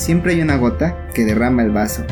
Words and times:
siempre 0.00 0.32
hay 0.32 0.40
una 0.40 0.56
gota 0.56 0.96
que 1.14 1.24
derrama 1.24 1.62
el 1.62 1.70
vaso. 1.70 2.04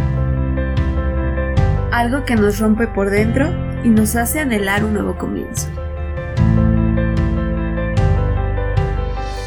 Algo 1.91 2.25
que 2.25 2.37
nos 2.37 2.59
rompe 2.59 2.87
por 2.87 3.11
dentro 3.11 3.49
y 3.83 3.89
nos 3.89 4.14
hace 4.14 4.41
anhelar 4.41 4.85
un 4.85 4.93
nuevo 4.93 5.17
comienzo. 5.17 5.69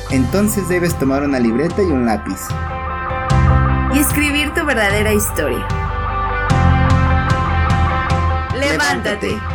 Entonces 0.09 0.67
debes 0.67 0.97
tomar 0.97 1.23
una 1.23 1.39
libreta 1.39 1.81
y 1.81 1.85
un 1.85 2.05
lápiz. 2.05 2.39
Y 3.93 3.99
escribir 3.99 4.53
tu 4.53 4.65
verdadera 4.65 5.13
historia. 5.13 5.65
Levántate. 8.59 9.50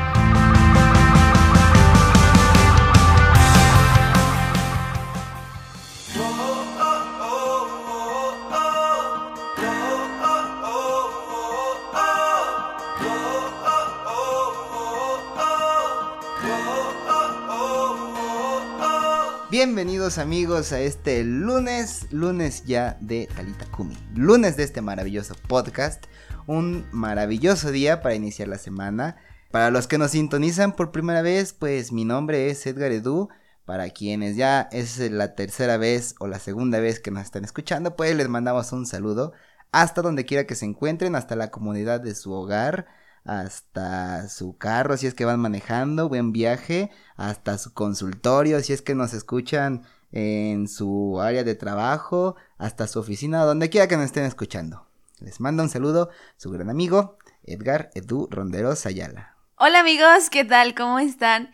Bienvenidos 19.59 20.19
amigos 20.19 20.71
a 20.73 20.81
este 20.81 21.25
lunes, 21.25 22.13
lunes 22.13 22.67
ya 22.67 22.99
de 23.01 23.27
Talita 23.35 23.65
Kumi, 23.65 23.97
lunes 24.15 24.59
de 24.59 24.65
este 24.65 24.83
maravilloso 24.83 25.35
podcast, 25.49 26.05
un 26.47 26.85
maravilloso 26.93 27.71
día 27.71 28.03
para 28.03 28.15
iniciar 28.15 28.49
la 28.49 28.59
semana. 28.59 29.17
Para 29.51 29.71
los 29.71 29.87
que 29.87 29.97
nos 29.97 30.11
sintonizan 30.11 30.77
por 30.77 30.93
primera 30.93 31.23
vez, 31.23 31.55
pues 31.55 31.91
mi 31.91 32.05
nombre 32.05 32.51
es 32.51 32.67
Edgar 32.67 32.93
Edu. 32.93 33.31
Para 33.65 33.89
quienes 33.89 34.37
ya 34.37 34.69
es 34.73 34.99
la 34.99 35.35
tercera 35.35 35.79
vez 35.79 36.17
o 36.19 36.27
la 36.27 36.39
segunda 36.39 36.79
vez 36.79 37.01
que 37.01 37.11
nos 37.11 37.25
están 37.25 37.47
escuchando, 37.47 37.97
pues 37.97 38.15
les 38.15 38.29
mandamos 38.29 38.73
un 38.73 38.85
saludo 38.85 39.33
hasta 39.73 40.03
donde 40.03 40.27
quiera 40.27 40.47
que 40.47 40.55
se 40.55 40.67
encuentren, 40.67 41.17
hasta 41.17 41.35
la 41.35 41.51
comunidad 41.51 42.03
de 42.03 42.15
su 42.15 42.31
hogar 42.31 42.89
hasta 43.27 44.29
su 44.29 44.57
carro 44.57 44.97
si 44.97 45.07
es 45.07 45.15
que 45.15 45.25
van 45.25 45.41
manejando, 45.41 46.09
buen 46.09 46.33
viaje, 46.33 46.91
hasta 47.17 47.59
su 47.59 47.75
consultorio 47.75 48.61
si 48.61 48.73
es 48.73 48.83
que 48.83 48.95
nos 48.95 49.13
escuchan 49.15 49.83
en 50.13 50.69
su 50.69 51.21
área 51.21 51.45
de 51.45 51.55
trabajo, 51.55 52.37
hasta 52.59 52.87
su 52.87 53.01
oficina, 53.01 53.45
donde 53.45 53.69
quiera 53.69 53.89
que 53.89 53.97
nos 53.97 54.07
estén 54.07 54.25
escuchando. 54.25 54.87
Les 55.19 55.41
mando 55.41 55.63
un 55.63 55.69
saludo, 55.69 56.11
su 56.37 56.51
gran 56.51 56.71
amigo 56.71 57.19
Edgar 57.43 57.91
Edu 57.95 58.29
Ronderos 58.31 58.87
Ayala. 58.87 59.37
Hola 59.57 59.81
amigos, 59.81 60.29
¿qué 60.31 60.45
tal? 60.45 60.75
¿Cómo 60.75 60.99
están? 60.99 61.51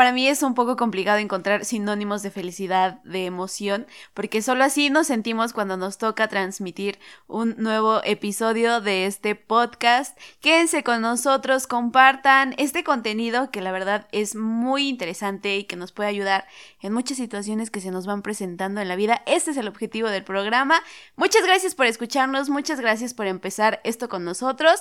Para 0.00 0.12
mí 0.12 0.26
es 0.26 0.42
un 0.42 0.54
poco 0.54 0.76
complicado 0.76 1.18
encontrar 1.18 1.66
sinónimos 1.66 2.22
de 2.22 2.30
felicidad, 2.30 3.02
de 3.02 3.26
emoción, 3.26 3.86
porque 4.14 4.40
solo 4.40 4.64
así 4.64 4.88
nos 4.88 5.08
sentimos 5.08 5.52
cuando 5.52 5.76
nos 5.76 5.98
toca 5.98 6.26
transmitir 6.26 6.98
un 7.26 7.54
nuevo 7.58 8.00
episodio 8.04 8.80
de 8.80 9.04
este 9.04 9.34
podcast. 9.34 10.18
Quédense 10.40 10.82
con 10.82 11.02
nosotros, 11.02 11.66
compartan 11.66 12.54
este 12.56 12.82
contenido 12.82 13.50
que 13.50 13.60
la 13.60 13.72
verdad 13.72 14.08
es 14.10 14.36
muy 14.36 14.88
interesante 14.88 15.58
y 15.58 15.64
que 15.64 15.76
nos 15.76 15.92
puede 15.92 16.08
ayudar 16.08 16.46
en 16.80 16.94
muchas 16.94 17.18
situaciones 17.18 17.70
que 17.70 17.82
se 17.82 17.90
nos 17.90 18.06
van 18.06 18.22
presentando 18.22 18.80
en 18.80 18.88
la 18.88 18.96
vida. 18.96 19.22
Este 19.26 19.50
es 19.50 19.58
el 19.58 19.68
objetivo 19.68 20.08
del 20.08 20.24
programa. 20.24 20.80
Muchas 21.16 21.44
gracias 21.44 21.74
por 21.74 21.84
escucharnos, 21.84 22.48
muchas 22.48 22.80
gracias 22.80 23.12
por 23.12 23.26
empezar 23.26 23.82
esto 23.84 24.08
con 24.08 24.24
nosotros. 24.24 24.80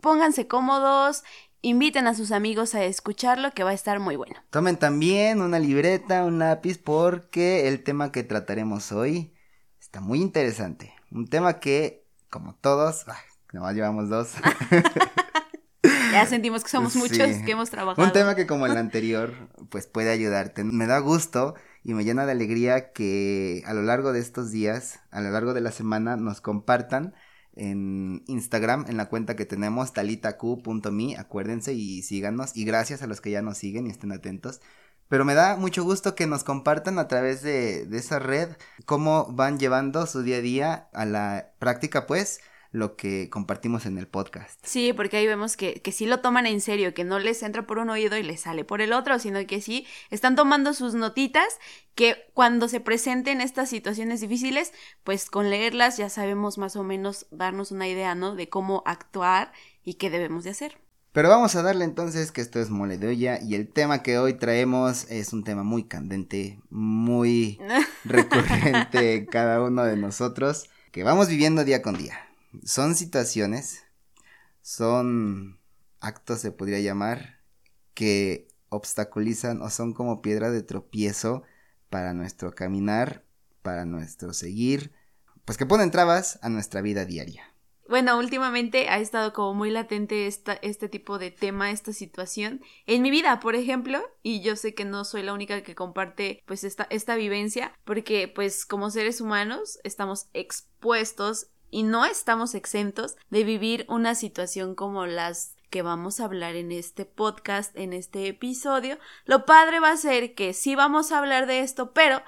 Pónganse 0.00 0.46
cómodos, 0.46 1.24
Inviten 1.62 2.06
a 2.06 2.14
sus 2.14 2.32
amigos 2.32 2.74
a 2.74 2.84
escucharlo 2.84 3.50
que 3.50 3.64
va 3.64 3.70
a 3.70 3.74
estar 3.74 4.00
muy 4.00 4.16
bueno. 4.16 4.36
Tomen 4.48 4.78
también 4.78 5.42
una 5.42 5.58
libreta, 5.58 6.24
un 6.24 6.38
lápiz 6.38 6.78
porque 6.78 7.68
el 7.68 7.82
tema 7.82 8.12
que 8.12 8.22
trataremos 8.22 8.92
hoy 8.92 9.34
está 9.78 10.00
muy 10.00 10.22
interesante. 10.22 10.94
Un 11.10 11.28
tema 11.28 11.60
que, 11.60 12.06
como 12.30 12.54
todos, 12.54 13.06
ay, 13.08 13.14
nomás 13.52 13.74
llevamos 13.74 14.08
dos. 14.08 14.32
ya 16.12 16.24
sentimos 16.24 16.64
que 16.64 16.70
somos 16.70 16.96
muchos 16.96 17.28
que 17.44 17.50
hemos 17.50 17.68
trabajado. 17.68 18.06
Un 18.06 18.14
tema 18.14 18.36
que 18.36 18.46
como 18.46 18.64
el 18.64 18.78
anterior, 18.78 19.34
pues 19.68 19.86
puede 19.86 20.10
ayudarte. 20.10 20.64
Me 20.64 20.86
da 20.86 20.98
gusto 21.00 21.56
y 21.82 21.92
me 21.92 22.04
llena 22.04 22.24
de 22.24 22.32
alegría 22.32 22.92
que 22.92 23.62
a 23.66 23.74
lo 23.74 23.82
largo 23.82 24.14
de 24.14 24.20
estos 24.20 24.50
días, 24.50 25.00
a 25.10 25.20
lo 25.20 25.28
largo 25.30 25.52
de 25.52 25.60
la 25.60 25.72
semana, 25.72 26.16
nos 26.16 26.40
compartan 26.40 27.14
en 27.54 28.22
Instagram, 28.26 28.86
en 28.88 28.96
la 28.96 29.08
cuenta 29.08 29.36
que 29.36 29.46
tenemos, 29.46 29.92
talitacu.me, 29.92 31.16
acuérdense 31.16 31.74
y 31.74 32.02
síganos. 32.02 32.56
Y 32.56 32.64
gracias 32.64 33.02
a 33.02 33.06
los 33.06 33.20
que 33.20 33.30
ya 33.30 33.42
nos 33.42 33.58
siguen 33.58 33.86
y 33.86 33.90
estén 33.90 34.12
atentos. 34.12 34.60
Pero 35.08 35.24
me 35.24 35.34
da 35.34 35.56
mucho 35.56 35.82
gusto 35.82 36.14
que 36.14 36.26
nos 36.26 36.44
compartan 36.44 36.98
a 36.98 37.08
través 37.08 37.42
de, 37.42 37.84
de 37.86 37.98
esa 37.98 38.20
red 38.20 38.50
cómo 38.86 39.26
van 39.32 39.58
llevando 39.58 40.06
su 40.06 40.22
día 40.22 40.36
a 40.36 40.40
día 40.40 40.88
a 40.92 41.04
la 41.04 41.52
práctica, 41.58 42.06
pues, 42.06 42.40
lo 42.72 42.96
que 42.96 43.28
compartimos 43.30 43.84
en 43.86 43.98
el 43.98 44.06
podcast. 44.06 44.58
Sí, 44.64 44.92
porque 44.92 45.16
ahí 45.16 45.26
vemos 45.26 45.56
que, 45.56 45.80
que 45.82 45.92
sí 45.92 46.06
lo 46.06 46.20
toman 46.20 46.46
en 46.46 46.60
serio, 46.60 46.94
que 46.94 47.04
no 47.04 47.18
les 47.18 47.42
entra 47.42 47.66
por 47.66 47.78
un 47.78 47.90
oído 47.90 48.16
y 48.16 48.22
les 48.22 48.42
sale 48.42 48.64
por 48.64 48.80
el 48.80 48.92
otro, 48.92 49.18
sino 49.18 49.44
que 49.46 49.60
sí 49.60 49.86
están 50.10 50.36
tomando 50.36 50.72
sus 50.72 50.94
notitas, 50.94 51.58
que 51.94 52.30
cuando 52.32 52.68
se 52.68 52.80
presenten 52.80 53.40
estas 53.40 53.68
situaciones 53.68 54.20
difíciles, 54.20 54.72
pues 55.02 55.30
con 55.30 55.50
leerlas 55.50 55.96
ya 55.96 56.08
sabemos 56.08 56.58
más 56.58 56.76
o 56.76 56.84
menos 56.84 57.26
darnos 57.30 57.72
una 57.72 57.88
idea, 57.88 58.14
¿no? 58.14 58.36
De 58.36 58.48
cómo 58.48 58.82
actuar 58.86 59.52
y 59.82 59.94
qué 59.94 60.08
debemos 60.08 60.44
de 60.44 60.50
hacer. 60.50 60.78
Pero 61.12 61.28
vamos 61.28 61.56
a 61.56 61.62
darle 61.62 61.84
entonces 61.84 62.30
que 62.30 62.40
esto 62.40 62.60
es 62.60 62.70
mole 62.70 62.96
de 62.96 63.08
olla 63.08 63.40
y 63.42 63.56
el 63.56 63.68
tema 63.68 64.04
que 64.04 64.18
hoy 64.18 64.34
traemos 64.34 65.10
es 65.10 65.32
un 65.32 65.42
tema 65.42 65.64
muy 65.64 65.82
candente, 65.82 66.60
muy 66.70 67.58
recurrente 68.04 69.26
cada 69.26 69.60
uno 69.60 69.82
de 69.82 69.96
nosotros, 69.96 70.70
que 70.92 71.02
vamos 71.02 71.28
viviendo 71.28 71.64
día 71.64 71.82
con 71.82 71.98
día 71.98 72.29
son 72.64 72.94
situaciones, 72.94 73.84
son 74.62 75.58
actos, 76.00 76.40
se 76.40 76.52
podría 76.52 76.80
llamar, 76.80 77.40
que 77.94 78.48
obstaculizan 78.68 79.62
o 79.62 79.70
son 79.70 79.92
como 79.92 80.22
piedra 80.22 80.50
de 80.50 80.62
tropiezo 80.62 81.42
para 81.88 82.14
nuestro 82.14 82.54
caminar, 82.54 83.24
para 83.62 83.84
nuestro 83.84 84.32
seguir, 84.32 84.92
pues 85.44 85.58
que 85.58 85.66
ponen 85.66 85.90
trabas 85.90 86.38
a 86.42 86.48
nuestra 86.48 86.80
vida 86.80 87.04
diaria. 87.04 87.50
Bueno, 87.88 88.16
últimamente 88.18 88.88
ha 88.88 89.00
estado 89.00 89.32
como 89.32 89.52
muy 89.52 89.68
latente 89.68 90.28
esta, 90.28 90.52
este 90.62 90.88
tipo 90.88 91.18
de 91.18 91.32
tema, 91.32 91.72
esta 91.72 91.92
situación 91.92 92.60
en 92.86 93.02
mi 93.02 93.10
vida, 93.10 93.40
por 93.40 93.56
ejemplo, 93.56 94.00
y 94.22 94.42
yo 94.42 94.54
sé 94.54 94.74
que 94.74 94.84
no 94.84 95.04
soy 95.04 95.24
la 95.24 95.32
única 95.32 95.64
que 95.64 95.74
comparte 95.74 96.44
pues 96.46 96.62
esta, 96.62 96.86
esta 96.90 97.16
vivencia, 97.16 97.74
porque 97.84 98.28
pues 98.28 98.64
como 98.64 98.90
seres 98.90 99.20
humanos 99.20 99.80
estamos 99.82 100.28
expuestos 100.34 101.48
y 101.70 101.82
no 101.82 102.04
estamos 102.04 102.54
exentos 102.54 103.16
de 103.30 103.44
vivir 103.44 103.86
una 103.88 104.14
situación 104.14 104.74
como 104.74 105.06
las 105.06 105.54
que 105.70 105.82
vamos 105.82 106.20
a 106.20 106.24
hablar 106.24 106.56
en 106.56 106.72
este 106.72 107.04
podcast, 107.04 107.76
en 107.76 107.92
este 107.92 108.26
episodio. 108.26 108.98
Lo 109.24 109.46
padre 109.46 109.80
va 109.80 109.92
a 109.92 109.96
ser 109.96 110.34
que 110.34 110.52
sí 110.52 110.74
vamos 110.74 111.12
a 111.12 111.18
hablar 111.18 111.46
de 111.46 111.60
esto, 111.60 111.92
pero 111.92 112.22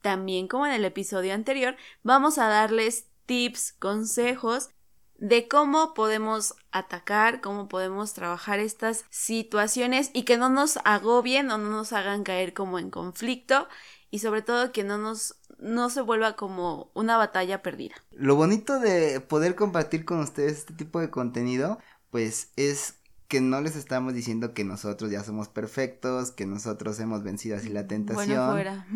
también 0.00 0.46
como 0.46 0.66
en 0.66 0.72
el 0.72 0.84
episodio 0.84 1.34
anterior, 1.34 1.76
vamos 2.04 2.38
a 2.38 2.46
darles 2.48 3.08
tips, 3.26 3.72
consejos 3.72 4.70
de 5.18 5.48
cómo 5.48 5.94
podemos 5.94 6.54
atacar, 6.70 7.40
cómo 7.40 7.68
podemos 7.68 8.12
trabajar 8.12 8.60
estas 8.60 9.04
situaciones 9.10 10.10
y 10.12 10.22
que 10.22 10.36
no 10.36 10.48
nos 10.48 10.78
agobien 10.84 11.50
o 11.50 11.58
no 11.58 11.70
nos 11.70 11.92
hagan 11.92 12.22
caer 12.22 12.54
como 12.54 12.78
en 12.78 12.90
conflicto 12.90 13.66
y 14.10 14.20
sobre 14.20 14.42
todo 14.42 14.72
que 14.72 14.84
no 14.84 14.98
nos 14.98 15.36
no 15.58 15.90
se 15.90 16.00
vuelva 16.00 16.36
como 16.36 16.90
una 16.94 17.16
batalla 17.16 17.62
perdida. 17.62 17.94
Lo 18.12 18.36
bonito 18.36 18.78
de 18.78 19.20
poder 19.20 19.54
compartir 19.54 20.04
con 20.04 20.20
ustedes 20.20 20.58
este 20.58 20.74
tipo 20.74 21.00
de 21.00 21.10
contenido, 21.10 21.78
pues 22.10 22.50
es 22.56 22.94
que 23.28 23.40
no 23.40 23.60
les 23.60 23.74
estamos 23.76 24.14
diciendo 24.14 24.54
que 24.54 24.64
nosotros 24.64 25.10
ya 25.10 25.24
somos 25.24 25.48
perfectos, 25.48 26.30
que 26.30 26.46
nosotros 26.46 27.00
hemos 27.00 27.22
vencido 27.22 27.56
así 27.56 27.68
la 27.68 27.86
tentación. 27.86 28.50
Bueno, 28.50 28.52
fuera. 28.52 28.86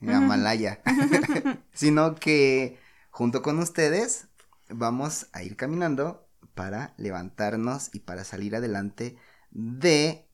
la 0.00 0.20
malaya. 0.20 0.82
Sino 1.72 2.14
que 2.14 2.78
junto 3.10 3.42
con 3.42 3.58
ustedes 3.58 4.26
vamos 4.68 5.28
a 5.32 5.42
ir 5.42 5.56
caminando 5.56 6.28
para 6.54 6.94
levantarnos 6.98 7.94
y 7.94 8.00
para 8.00 8.24
salir 8.24 8.54
adelante 8.54 9.16
de 9.50 10.28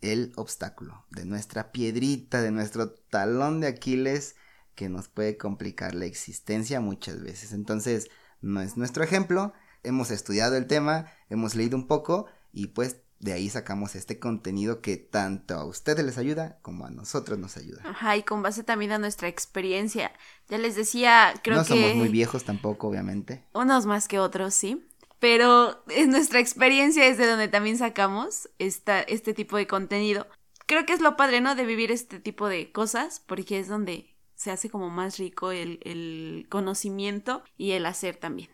el 0.00 0.32
obstáculo, 0.36 1.06
de 1.10 1.24
nuestra 1.24 1.72
piedrita, 1.72 2.40
de 2.40 2.52
nuestro 2.52 2.90
talón 2.90 3.60
de 3.60 3.66
Aquiles 3.66 4.36
que 4.78 4.88
nos 4.88 5.08
puede 5.08 5.36
complicar 5.36 5.96
la 5.96 6.04
existencia 6.04 6.80
muchas 6.80 7.20
veces. 7.20 7.52
Entonces, 7.52 8.10
no 8.40 8.60
es 8.60 8.76
nuestro 8.76 9.02
ejemplo, 9.02 9.52
hemos 9.82 10.12
estudiado 10.12 10.56
el 10.56 10.68
tema, 10.68 11.10
hemos 11.30 11.56
leído 11.56 11.76
un 11.76 11.88
poco 11.88 12.26
y 12.52 12.68
pues 12.68 13.00
de 13.18 13.32
ahí 13.32 13.50
sacamos 13.50 13.96
este 13.96 14.20
contenido 14.20 14.80
que 14.80 14.96
tanto 14.96 15.54
a 15.54 15.64
ustedes 15.64 16.06
les 16.06 16.16
ayuda 16.16 16.60
como 16.62 16.86
a 16.86 16.90
nosotros 16.90 17.40
nos 17.40 17.56
ayuda. 17.56 17.82
Ajá, 17.84 18.16
y 18.16 18.22
con 18.22 18.40
base 18.40 18.62
también 18.62 18.92
a 18.92 18.98
nuestra 18.98 19.26
experiencia. 19.26 20.12
Ya 20.48 20.58
les 20.58 20.76
decía, 20.76 21.34
creo 21.42 21.64
que... 21.64 21.74
No 21.74 21.80
somos 21.80 21.96
muy 21.96 22.08
viejos 22.10 22.44
tampoco, 22.44 22.86
obviamente. 22.86 23.44
Unos 23.54 23.84
más 23.84 24.06
que 24.06 24.20
otros, 24.20 24.54
sí. 24.54 24.86
Pero 25.18 25.82
en 25.88 26.10
nuestra 26.12 26.38
experiencia 26.38 27.04
es 27.04 27.18
de 27.18 27.26
donde 27.26 27.48
también 27.48 27.78
sacamos 27.78 28.48
esta, 28.60 29.00
este 29.00 29.34
tipo 29.34 29.56
de 29.56 29.66
contenido. 29.66 30.28
Creo 30.66 30.86
que 30.86 30.92
es 30.92 31.00
lo 31.00 31.16
padre, 31.16 31.40
¿no? 31.40 31.56
De 31.56 31.66
vivir 31.66 31.90
este 31.90 32.20
tipo 32.20 32.46
de 32.46 32.70
cosas, 32.70 33.20
porque 33.26 33.58
es 33.58 33.66
donde 33.66 34.14
se 34.38 34.52
hace 34.52 34.70
como 34.70 34.90
más 34.90 35.18
rico 35.18 35.52
el, 35.52 35.80
el 35.84 36.48
conocimiento 36.50 37.44
y 37.58 37.72
el 37.72 37.86
hacer 37.86 38.16
también. 38.16 38.50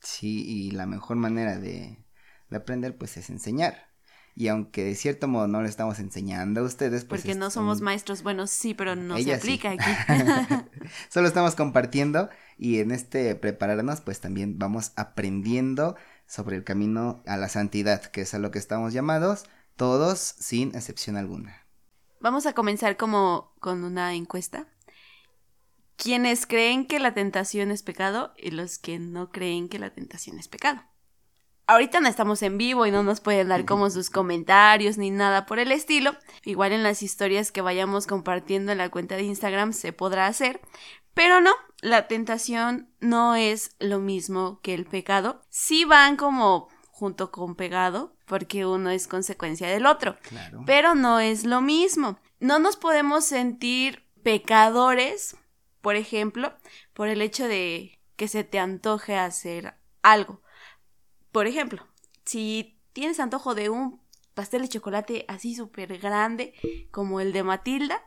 Sí, 0.00 0.44
y 0.46 0.70
la 0.70 0.86
mejor 0.86 1.16
manera 1.16 1.58
de, 1.58 1.98
de 2.50 2.56
aprender 2.56 2.96
pues 2.96 3.16
es 3.16 3.30
enseñar. 3.30 3.88
Y 4.34 4.48
aunque 4.48 4.84
de 4.84 4.94
cierto 4.94 5.28
modo 5.28 5.48
no 5.48 5.62
le 5.62 5.68
estamos 5.68 5.98
enseñando 5.98 6.60
a 6.60 6.64
ustedes, 6.64 7.04
pues... 7.04 7.24
Porque 7.24 7.34
no 7.34 7.50
somos 7.50 7.80
un- 7.80 7.82
maestros, 7.82 8.22
bueno, 8.22 8.46
sí, 8.46 8.72
pero 8.74 8.94
no 8.96 9.18
se 9.20 9.32
sí. 9.32 9.32
aplica 9.32 9.70
aquí. 9.70 10.00
Solo 11.08 11.28
estamos 11.28 11.54
compartiendo 11.54 12.28
y 12.58 12.78
en 12.80 12.90
este 12.90 13.34
prepararnos 13.36 14.00
pues 14.00 14.20
también 14.20 14.58
vamos 14.58 14.92
aprendiendo 14.96 15.96
sobre 16.26 16.56
el 16.56 16.64
camino 16.64 17.22
a 17.26 17.36
la 17.36 17.48
santidad, 17.48 18.02
que 18.04 18.22
es 18.22 18.34
a 18.34 18.38
lo 18.38 18.50
que 18.50 18.58
estamos 18.58 18.92
llamados 18.92 19.44
todos 19.76 20.18
sin 20.20 20.74
excepción 20.74 21.16
alguna. 21.16 21.66
Vamos 22.20 22.44
a 22.46 22.52
comenzar 22.52 22.96
como 22.98 23.52
con 23.60 23.82
una 23.84 24.12
encuesta. 24.14 24.66
Quienes 25.96 26.46
creen 26.46 26.86
que 26.86 26.98
la 27.00 27.14
tentación 27.14 27.70
es 27.70 27.82
pecado 27.82 28.34
y 28.36 28.50
los 28.50 28.78
que 28.78 28.98
no 28.98 29.30
creen 29.30 29.68
que 29.68 29.78
la 29.78 29.90
tentación 29.90 30.38
es 30.38 30.48
pecado. 30.48 30.82
Ahorita 31.68 32.00
no 32.00 32.08
estamos 32.08 32.42
en 32.42 32.58
vivo 32.58 32.86
y 32.86 32.92
no 32.92 33.02
nos 33.02 33.20
pueden 33.20 33.48
dar 33.48 33.64
como 33.64 33.90
sus 33.90 34.08
comentarios 34.08 34.98
ni 34.98 35.10
nada 35.10 35.46
por 35.46 35.58
el 35.58 35.72
estilo. 35.72 36.14
Igual 36.44 36.72
en 36.72 36.84
las 36.84 37.02
historias 37.02 37.50
que 37.50 37.60
vayamos 37.60 38.06
compartiendo 38.06 38.70
en 38.70 38.78
la 38.78 38.88
cuenta 38.90 39.16
de 39.16 39.24
Instagram 39.24 39.72
se 39.72 39.92
podrá 39.92 40.28
hacer. 40.28 40.60
Pero 41.12 41.40
no, 41.40 41.50
la 41.80 42.06
tentación 42.06 42.90
no 43.00 43.34
es 43.34 43.74
lo 43.80 43.98
mismo 43.98 44.60
que 44.62 44.74
el 44.74 44.84
pecado. 44.84 45.42
Sí 45.48 45.84
van 45.84 46.16
como 46.16 46.68
junto 46.90 47.32
con 47.32 47.56
pegado, 47.56 48.14
porque 48.26 48.64
uno 48.64 48.90
es 48.90 49.08
consecuencia 49.08 49.68
del 49.68 49.86
otro 49.86 50.16
Claro. 50.22 50.62
pero 50.66 50.94
no 50.94 51.18
es 51.20 51.44
lo 51.44 51.60
mismo. 51.60 52.18
No 52.38 52.58
nos 52.58 52.76
podemos 52.76 53.24
sentir 53.24 54.04
pecadores, 54.22 55.36
por 55.86 55.94
ejemplo, 55.94 56.52
por 56.94 57.06
el 57.06 57.22
hecho 57.22 57.46
de 57.46 58.00
que 58.16 58.26
se 58.26 58.42
te 58.42 58.58
antoje 58.58 59.14
hacer 59.14 59.74
algo. 60.02 60.42
Por 61.30 61.46
ejemplo, 61.46 61.86
si 62.24 62.80
tienes 62.92 63.20
antojo 63.20 63.54
de 63.54 63.68
un 63.68 64.02
pastel 64.34 64.62
de 64.62 64.68
chocolate 64.68 65.24
así 65.28 65.54
súper 65.54 65.96
grande 65.98 66.54
como 66.90 67.20
el 67.20 67.32
de 67.32 67.44
Matilda 67.44 68.04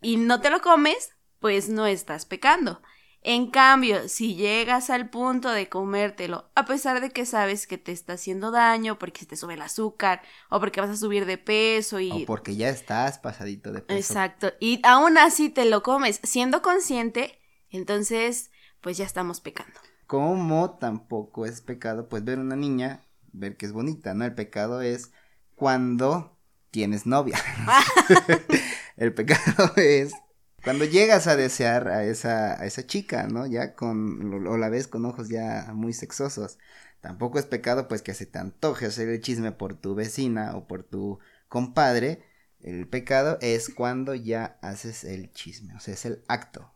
y 0.00 0.16
no 0.16 0.40
te 0.40 0.48
lo 0.48 0.62
comes, 0.62 1.12
pues 1.38 1.68
no 1.68 1.84
estás 1.84 2.24
pecando. 2.24 2.80
En 3.24 3.50
cambio, 3.50 4.08
si 4.08 4.34
llegas 4.34 4.90
al 4.90 5.08
punto 5.08 5.50
de 5.50 5.68
comértelo, 5.68 6.50
a 6.56 6.66
pesar 6.66 7.00
de 7.00 7.10
que 7.10 7.24
sabes 7.24 7.68
que 7.68 7.78
te 7.78 7.92
está 7.92 8.14
haciendo 8.14 8.50
daño, 8.50 8.98
porque 8.98 9.20
se 9.20 9.26
te 9.26 9.36
sube 9.36 9.54
el 9.54 9.62
azúcar, 9.62 10.22
o 10.50 10.58
porque 10.58 10.80
vas 10.80 10.90
a 10.90 10.96
subir 10.96 11.24
de 11.24 11.38
peso 11.38 12.00
y... 12.00 12.10
O 12.10 12.26
porque 12.26 12.56
ya 12.56 12.68
estás 12.68 13.20
pasadito 13.20 13.70
de 13.70 13.80
peso. 13.80 13.96
Exacto. 13.96 14.52
Y 14.58 14.80
aún 14.82 15.18
así 15.18 15.50
te 15.50 15.64
lo 15.66 15.84
comes 15.84 16.18
siendo 16.24 16.62
consciente, 16.62 17.38
entonces 17.70 18.50
pues 18.80 18.96
ya 18.96 19.04
estamos 19.04 19.40
pecando. 19.40 19.78
Como 20.08 20.76
tampoco 20.78 21.46
es 21.46 21.60
pecado, 21.60 22.08
pues 22.08 22.24
ver 22.24 22.40
una 22.40 22.56
niña, 22.56 23.02
ver 23.32 23.56
que 23.56 23.66
es 23.66 23.72
bonita, 23.72 24.14
¿no? 24.14 24.24
El 24.24 24.34
pecado 24.34 24.82
es 24.82 25.12
cuando 25.54 26.36
tienes 26.72 27.06
novia. 27.06 27.38
El 28.96 29.14
pecado 29.14 29.72
es 29.76 30.12
cuando 30.62 30.84
llegas 30.84 31.26
a 31.26 31.36
desear 31.36 31.88
a 31.88 32.04
esa, 32.04 32.60
a 32.60 32.66
esa 32.66 32.86
chica, 32.86 33.26
¿no? 33.26 33.46
Ya 33.46 33.74
con, 33.74 34.46
o 34.46 34.56
la 34.56 34.68
ves 34.68 34.86
con 34.86 35.04
ojos 35.04 35.28
ya 35.28 35.70
muy 35.74 35.92
sexosos. 35.92 36.58
Tampoco 37.00 37.38
es 37.38 37.46
pecado, 37.46 37.88
pues, 37.88 38.00
que 38.02 38.14
se 38.14 38.26
te 38.26 38.38
antoje 38.38 38.86
hacer 38.86 39.08
el 39.08 39.20
chisme 39.20 39.52
por 39.52 39.74
tu 39.74 39.94
vecina 39.94 40.56
o 40.56 40.66
por 40.68 40.84
tu 40.84 41.18
compadre. 41.48 42.24
El 42.60 42.88
pecado 42.88 43.38
es 43.40 43.70
cuando 43.70 44.14
ya 44.14 44.58
haces 44.62 45.02
el 45.02 45.32
chisme, 45.32 45.74
o 45.74 45.80
sea, 45.80 45.94
es 45.94 46.04
el 46.04 46.22
acto. 46.28 46.72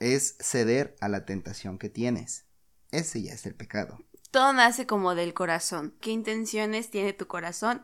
Es 0.00 0.36
ceder 0.40 0.96
a 1.00 1.08
la 1.08 1.26
tentación 1.26 1.78
que 1.78 1.90
tienes. 1.90 2.46
Ese 2.92 3.22
ya 3.22 3.34
es 3.34 3.44
el 3.44 3.54
pecado. 3.54 3.98
Todo 4.30 4.52
nace 4.52 4.86
como 4.86 5.14
del 5.14 5.34
corazón. 5.34 5.94
¿Qué 6.00 6.10
intenciones 6.10 6.90
tiene 6.90 7.12
tu 7.12 7.26
corazón? 7.26 7.82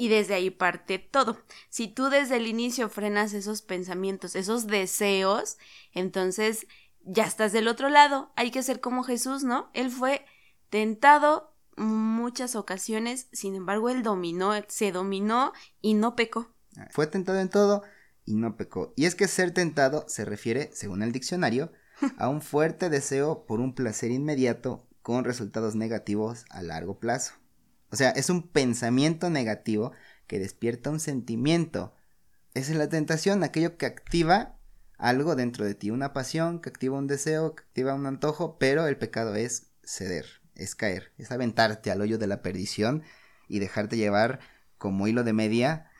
Y 0.00 0.08
desde 0.08 0.32
ahí 0.32 0.48
parte 0.48 0.98
todo. 0.98 1.36
Si 1.68 1.86
tú 1.86 2.08
desde 2.08 2.36
el 2.36 2.46
inicio 2.46 2.88
frenas 2.88 3.34
esos 3.34 3.60
pensamientos, 3.60 4.34
esos 4.34 4.66
deseos, 4.66 5.58
entonces 5.92 6.66
ya 7.04 7.24
estás 7.24 7.52
del 7.52 7.68
otro 7.68 7.90
lado. 7.90 8.32
Hay 8.34 8.50
que 8.50 8.62
ser 8.62 8.80
como 8.80 9.02
Jesús, 9.02 9.44
¿no? 9.44 9.68
Él 9.74 9.90
fue 9.90 10.24
tentado 10.70 11.54
muchas 11.76 12.56
ocasiones, 12.56 13.28
sin 13.32 13.54
embargo, 13.54 13.90
él 13.90 14.02
dominó, 14.02 14.52
se 14.68 14.90
dominó 14.90 15.52
y 15.82 15.92
no 15.92 16.16
pecó. 16.16 16.48
Fue 16.92 17.06
tentado 17.06 17.38
en 17.38 17.50
todo 17.50 17.82
y 18.24 18.36
no 18.36 18.56
pecó. 18.56 18.94
Y 18.96 19.04
es 19.04 19.14
que 19.14 19.28
ser 19.28 19.50
tentado 19.50 20.06
se 20.08 20.24
refiere, 20.24 20.70
según 20.72 21.02
el 21.02 21.12
diccionario, 21.12 21.72
a 22.16 22.30
un 22.30 22.40
fuerte 22.40 22.88
deseo 22.88 23.44
por 23.44 23.60
un 23.60 23.74
placer 23.74 24.10
inmediato 24.12 24.88
con 25.02 25.24
resultados 25.24 25.74
negativos 25.74 26.46
a 26.48 26.62
largo 26.62 26.98
plazo. 26.98 27.34
O 27.90 27.96
sea, 27.96 28.10
es 28.10 28.30
un 28.30 28.48
pensamiento 28.48 29.30
negativo 29.30 29.92
que 30.26 30.38
despierta 30.38 30.90
un 30.90 31.00
sentimiento. 31.00 31.94
Esa 32.54 32.72
es 32.72 32.78
la 32.78 32.88
tentación, 32.88 33.42
aquello 33.42 33.76
que 33.76 33.86
activa 33.86 34.56
algo 34.96 35.34
dentro 35.34 35.64
de 35.64 35.74
ti, 35.74 35.90
una 35.90 36.12
pasión, 36.12 36.60
que 36.60 36.68
activa 36.68 36.98
un 36.98 37.06
deseo, 37.06 37.54
que 37.54 37.62
activa 37.62 37.94
un 37.94 38.06
antojo, 38.06 38.58
pero 38.58 38.86
el 38.86 38.96
pecado 38.96 39.34
es 39.34 39.70
ceder, 39.82 40.26
es 40.54 40.74
caer, 40.74 41.12
es 41.16 41.32
aventarte 41.32 41.90
al 41.90 42.00
hoyo 42.00 42.18
de 42.18 42.26
la 42.26 42.42
perdición 42.42 43.02
y 43.48 43.58
dejarte 43.58 43.96
llevar 43.96 44.40
como 44.78 45.08
hilo 45.08 45.24
de 45.24 45.32
media 45.32 45.90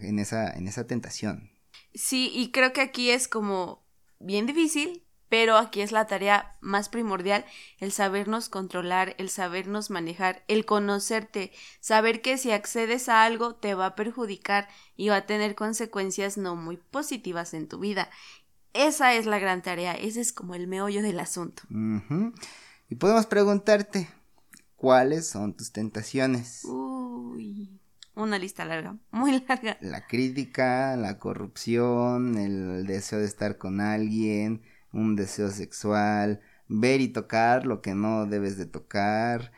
en, 0.00 0.18
esa, 0.18 0.50
en 0.50 0.66
esa 0.68 0.86
tentación. 0.86 1.50
Sí, 1.94 2.30
y 2.34 2.50
creo 2.50 2.72
que 2.72 2.80
aquí 2.80 3.10
es 3.10 3.28
como 3.28 3.86
bien 4.18 4.46
difícil, 4.46 5.03
pero 5.34 5.56
aquí 5.56 5.80
es 5.80 5.90
la 5.90 6.06
tarea 6.06 6.56
más 6.60 6.88
primordial, 6.88 7.44
el 7.78 7.90
sabernos 7.90 8.48
controlar, 8.48 9.16
el 9.18 9.28
sabernos 9.28 9.90
manejar, 9.90 10.44
el 10.46 10.64
conocerte, 10.64 11.50
saber 11.80 12.22
que 12.22 12.38
si 12.38 12.52
accedes 12.52 13.08
a 13.08 13.24
algo 13.24 13.56
te 13.56 13.74
va 13.74 13.86
a 13.86 13.94
perjudicar 13.96 14.68
y 14.94 15.08
va 15.08 15.16
a 15.16 15.26
tener 15.26 15.56
consecuencias 15.56 16.38
no 16.38 16.54
muy 16.54 16.76
positivas 16.76 17.52
en 17.52 17.66
tu 17.66 17.80
vida. 17.80 18.10
Esa 18.74 19.14
es 19.14 19.26
la 19.26 19.40
gran 19.40 19.60
tarea, 19.60 19.94
ese 19.94 20.20
es 20.20 20.32
como 20.32 20.54
el 20.54 20.68
meollo 20.68 21.02
del 21.02 21.18
asunto. 21.18 21.64
Y 22.88 22.94
podemos 22.94 23.26
preguntarte, 23.26 24.08
¿cuáles 24.76 25.26
son 25.26 25.52
tus 25.56 25.72
tentaciones? 25.72 26.64
Uy, 26.64 27.80
una 28.14 28.38
lista 28.38 28.64
larga, 28.64 28.98
muy 29.10 29.42
larga. 29.48 29.78
La 29.80 30.06
crítica, 30.06 30.96
la 30.96 31.18
corrupción, 31.18 32.38
el 32.38 32.86
deseo 32.86 33.18
de 33.18 33.26
estar 33.26 33.58
con 33.58 33.80
alguien, 33.80 34.62
un 34.94 35.16
deseo 35.16 35.50
sexual, 35.50 36.40
ver 36.68 37.00
y 37.00 37.08
tocar 37.08 37.66
lo 37.66 37.82
que 37.82 37.94
no 37.94 38.26
debes 38.26 38.56
de 38.56 38.66
tocar, 38.66 39.52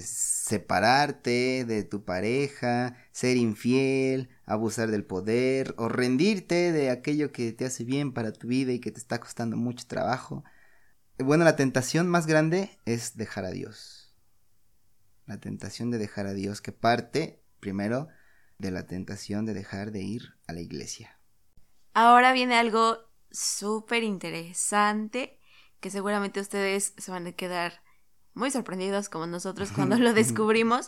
separarte 0.00 1.64
de 1.64 1.84
tu 1.84 2.04
pareja, 2.04 2.96
ser 3.12 3.36
infiel, 3.36 4.28
abusar 4.44 4.90
del 4.90 5.04
poder 5.04 5.74
o 5.76 5.88
rendirte 5.88 6.72
de 6.72 6.90
aquello 6.90 7.30
que 7.30 7.52
te 7.52 7.66
hace 7.66 7.84
bien 7.84 8.12
para 8.12 8.32
tu 8.32 8.48
vida 8.48 8.72
y 8.72 8.80
que 8.80 8.90
te 8.90 8.98
está 8.98 9.20
costando 9.20 9.56
mucho 9.56 9.86
trabajo. 9.86 10.42
Bueno, 11.18 11.44
la 11.44 11.54
tentación 11.54 12.08
más 12.08 12.26
grande 12.26 12.78
es 12.84 13.16
dejar 13.16 13.44
a 13.44 13.50
Dios. 13.50 14.16
La 15.26 15.38
tentación 15.38 15.90
de 15.90 15.98
dejar 15.98 16.26
a 16.26 16.32
Dios 16.32 16.60
que 16.60 16.72
parte, 16.72 17.40
primero, 17.60 18.08
de 18.58 18.72
la 18.72 18.86
tentación 18.86 19.44
de 19.44 19.54
dejar 19.54 19.92
de 19.92 20.00
ir 20.02 20.34
a 20.48 20.52
la 20.52 20.60
iglesia. 20.60 21.18
Ahora 21.94 22.32
viene 22.32 22.56
algo 22.56 23.09
súper 23.30 24.02
interesante 24.02 25.38
que 25.80 25.90
seguramente 25.90 26.40
ustedes 26.40 26.94
se 26.96 27.10
van 27.10 27.26
a 27.26 27.32
quedar 27.32 27.82
muy 28.34 28.50
sorprendidos 28.50 29.08
como 29.08 29.26
nosotros 29.26 29.72
cuando 29.72 29.96
lo 29.96 30.12
descubrimos. 30.12 30.86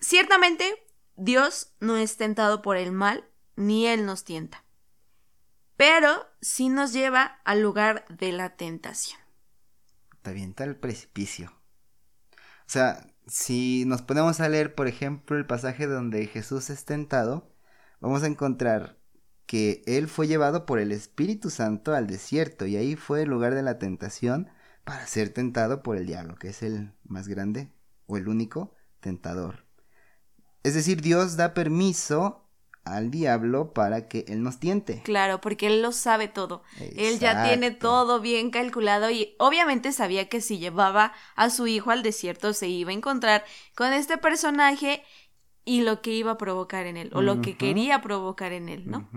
Ciertamente, 0.00 0.64
Dios 1.16 1.74
no 1.80 1.96
es 1.96 2.16
tentado 2.16 2.62
por 2.62 2.76
el 2.76 2.92
mal, 2.92 3.28
ni 3.56 3.86
Él 3.86 4.06
nos 4.06 4.24
tienta, 4.24 4.64
pero 5.76 6.26
sí 6.40 6.68
nos 6.68 6.92
lleva 6.92 7.40
al 7.44 7.60
lugar 7.60 8.06
de 8.08 8.32
la 8.32 8.56
tentación. 8.56 9.20
Te 10.22 10.30
avienta 10.30 10.64
al 10.64 10.76
precipicio. 10.76 11.52
O 12.32 12.70
sea, 12.72 13.06
si 13.26 13.84
nos 13.86 14.02
ponemos 14.02 14.40
a 14.40 14.48
leer, 14.48 14.74
por 14.74 14.88
ejemplo, 14.88 15.36
el 15.36 15.46
pasaje 15.46 15.86
donde 15.86 16.26
Jesús 16.26 16.70
es 16.70 16.84
tentado, 16.84 17.52
vamos 18.00 18.22
a 18.22 18.26
encontrar 18.26 19.01
que 19.46 19.82
él 19.86 20.08
fue 20.08 20.26
llevado 20.26 20.66
por 20.66 20.78
el 20.78 20.92
Espíritu 20.92 21.50
Santo 21.50 21.94
al 21.94 22.06
desierto 22.06 22.66
y 22.66 22.76
ahí 22.76 22.96
fue 22.96 23.22
el 23.22 23.28
lugar 23.28 23.54
de 23.54 23.62
la 23.62 23.78
tentación 23.78 24.50
para 24.84 25.06
ser 25.06 25.30
tentado 25.30 25.82
por 25.82 25.96
el 25.96 26.06
diablo, 26.06 26.36
que 26.36 26.48
es 26.48 26.62
el 26.62 26.92
más 27.04 27.28
grande 27.28 27.70
o 28.06 28.16
el 28.16 28.28
único 28.28 28.74
tentador. 29.00 29.66
Es 30.62 30.74
decir, 30.74 31.00
Dios 31.00 31.36
da 31.36 31.54
permiso 31.54 32.42
al 32.84 33.10
diablo 33.10 33.72
para 33.72 34.08
que 34.08 34.24
él 34.28 34.42
nos 34.42 34.58
tiente. 34.58 35.02
Claro, 35.04 35.40
porque 35.40 35.68
Él 35.68 35.82
lo 35.82 35.92
sabe 35.92 36.28
todo. 36.28 36.62
Él 36.96 37.18
ya 37.18 37.44
tiene 37.44 37.70
todo 37.70 38.20
bien 38.20 38.50
calculado 38.50 39.10
y 39.10 39.34
obviamente 39.38 39.92
sabía 39.92 40.28
que 40.28 40.40
si 40.40 40.58
llevaba 40.58 41.12
a 41.36 41.50
su 41.50 41.66
hijo 41.66 41.90
al 41.90 42.02
desierto 42.02 42.52
se 42.52 42.68
iba 42.68 42.90
a 42.90 42.94
encontrar 42.94 43.44
con 43.76 43.92
este 43.92 44.18
personaje 44.18 45.04
y 45.64 45.82
lo 45.82 46.02
que 46.02 46.12
iba 46.12 46.32
a 46.32 46.38
provocar 46.38 46.86
en 46.86 46.96
él, 46.96 47.10
o 47.14 47.22
lo 47.22 47.40
que 47.40 47.56
quería 47.56 48.00
provocar 48.02 48.52
en 48.52 48.68
él, 48.68 48.90
¿no? 48.90 49.08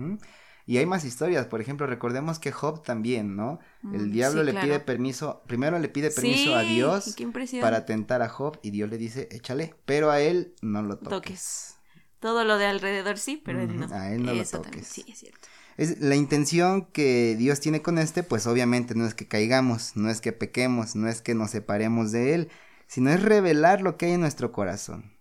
Y 0.66 0.78
hay 0.78 0.86
más 0.86 1.04
historias, 1.04 1.46
por 1.46 1.60
ejemplo, 1.60 1.86
recordemos 1.86 2.38
que 2.40 2.50
Job 2.52 2.82
también, 2.82 3.36
¿no? 3.36 3.60
El 3.92 4.10
Mm, 4.10 4.12
diablo 4.12 4.40
sí, 4.40 4.46
le 4.46 4.52
claro. 4.52 4.66
pide 4.66 4.80
permiso, 4.80 5.42
primero 5.46 5.78
le 5.78 5.88
pide 5.88 6.10
permiso 6.10 6.54
a 6.56 6.62
Dios 6.62 7.16
para 7.60 7.84
tentar 7.86 8.20
a 8.22 8.28
Job 8.28 8.58
y 8.62 8.70
Dios 8.70 8.90
le 8.90 8.98
dice, 8.98 9.28
échale, 9.30 9.74
pero 9.84 10.10
a 10.10 10.20
él 10.20 10.54
no 10.62 10.82
lo 10.82 10.98
toques. 10.98 11.20
toques. 11.20 11.76
Todo 12.20 12.44
lo 12.44 12.58
de 12.58 12.66
alrededor 12.66 13.18
sí, 13.18 13.40
pero 13.44 13.60
él 13.60 13.78
no. 13.78 13.86
a 13.94 14.12
él 14.12 14.24
no 14.24 14.34
lo 14.34 14.44
también, 14.44 14.72
toques. 14.74 14.86
sí, 14.86 15.04
es 15.08 15.18
cierto. 15.18 15.48
Es 15.76 16.00
la 16.00 16.16
intención 16.16 16.86
que 16.86 17.36
Dios 17.36 17.60
tiene 17.60 17.82
con 17.82 17.98
este, 17.98 18.22
pues 18.22 18.46
obviamente 18.46 18.94
no 18.94 19.06
es 19.06 19.14
que 19.14 19.28
caigamos, 19.28 19.96
no 19.96 20.10
es 20.10 20.20
que 20.20 20.32
pequemos, 20.32 20.96
no 20.96 21.08
es 21.08 21.20
que 21.22 21.34
nos 21.34 21.50
separemos 21.50 22.12
de 22.12 22.34
Él, 22.34 22.50
sino 22.86 23.10
es 23.10 23.22
revelar 23.22 23.82
lo 23.82 23.96
que 23.98 24.06
hay 24.06 24.12
en 24.12 24.20
nuestro 24.20 24.52
corazón. 24.52 25.12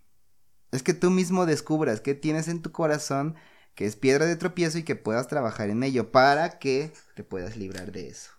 Es 0.76 0.84
que 0.84 0.94
tú 0.94 1.10
mismo 1.10 1.46
descubras 1.46 2.02
qué 2.02 2.14
tienes 2.14 2.48
en 2.48 2.62
tu 2.62 2.72
corazón 2.72 3.36
que 3.76 3.86
es 3.86 3.96
piedra 3.96 4.26
de 4.26 4.38
tropiezo 4.38 4.78
y 4.78 4.84
que 4.84 4.96
puedas 4.96 5.28
trabajar 5.28 5.70
en 5.70 5.84
ello 5.84 6.12
para 6.12 6.60
que 6.60 6.94
te 7.16 7.24
puedas 7.24 7.58
librar 7.58 7.92
de 7.92 8.08
eso. 8.08 8.32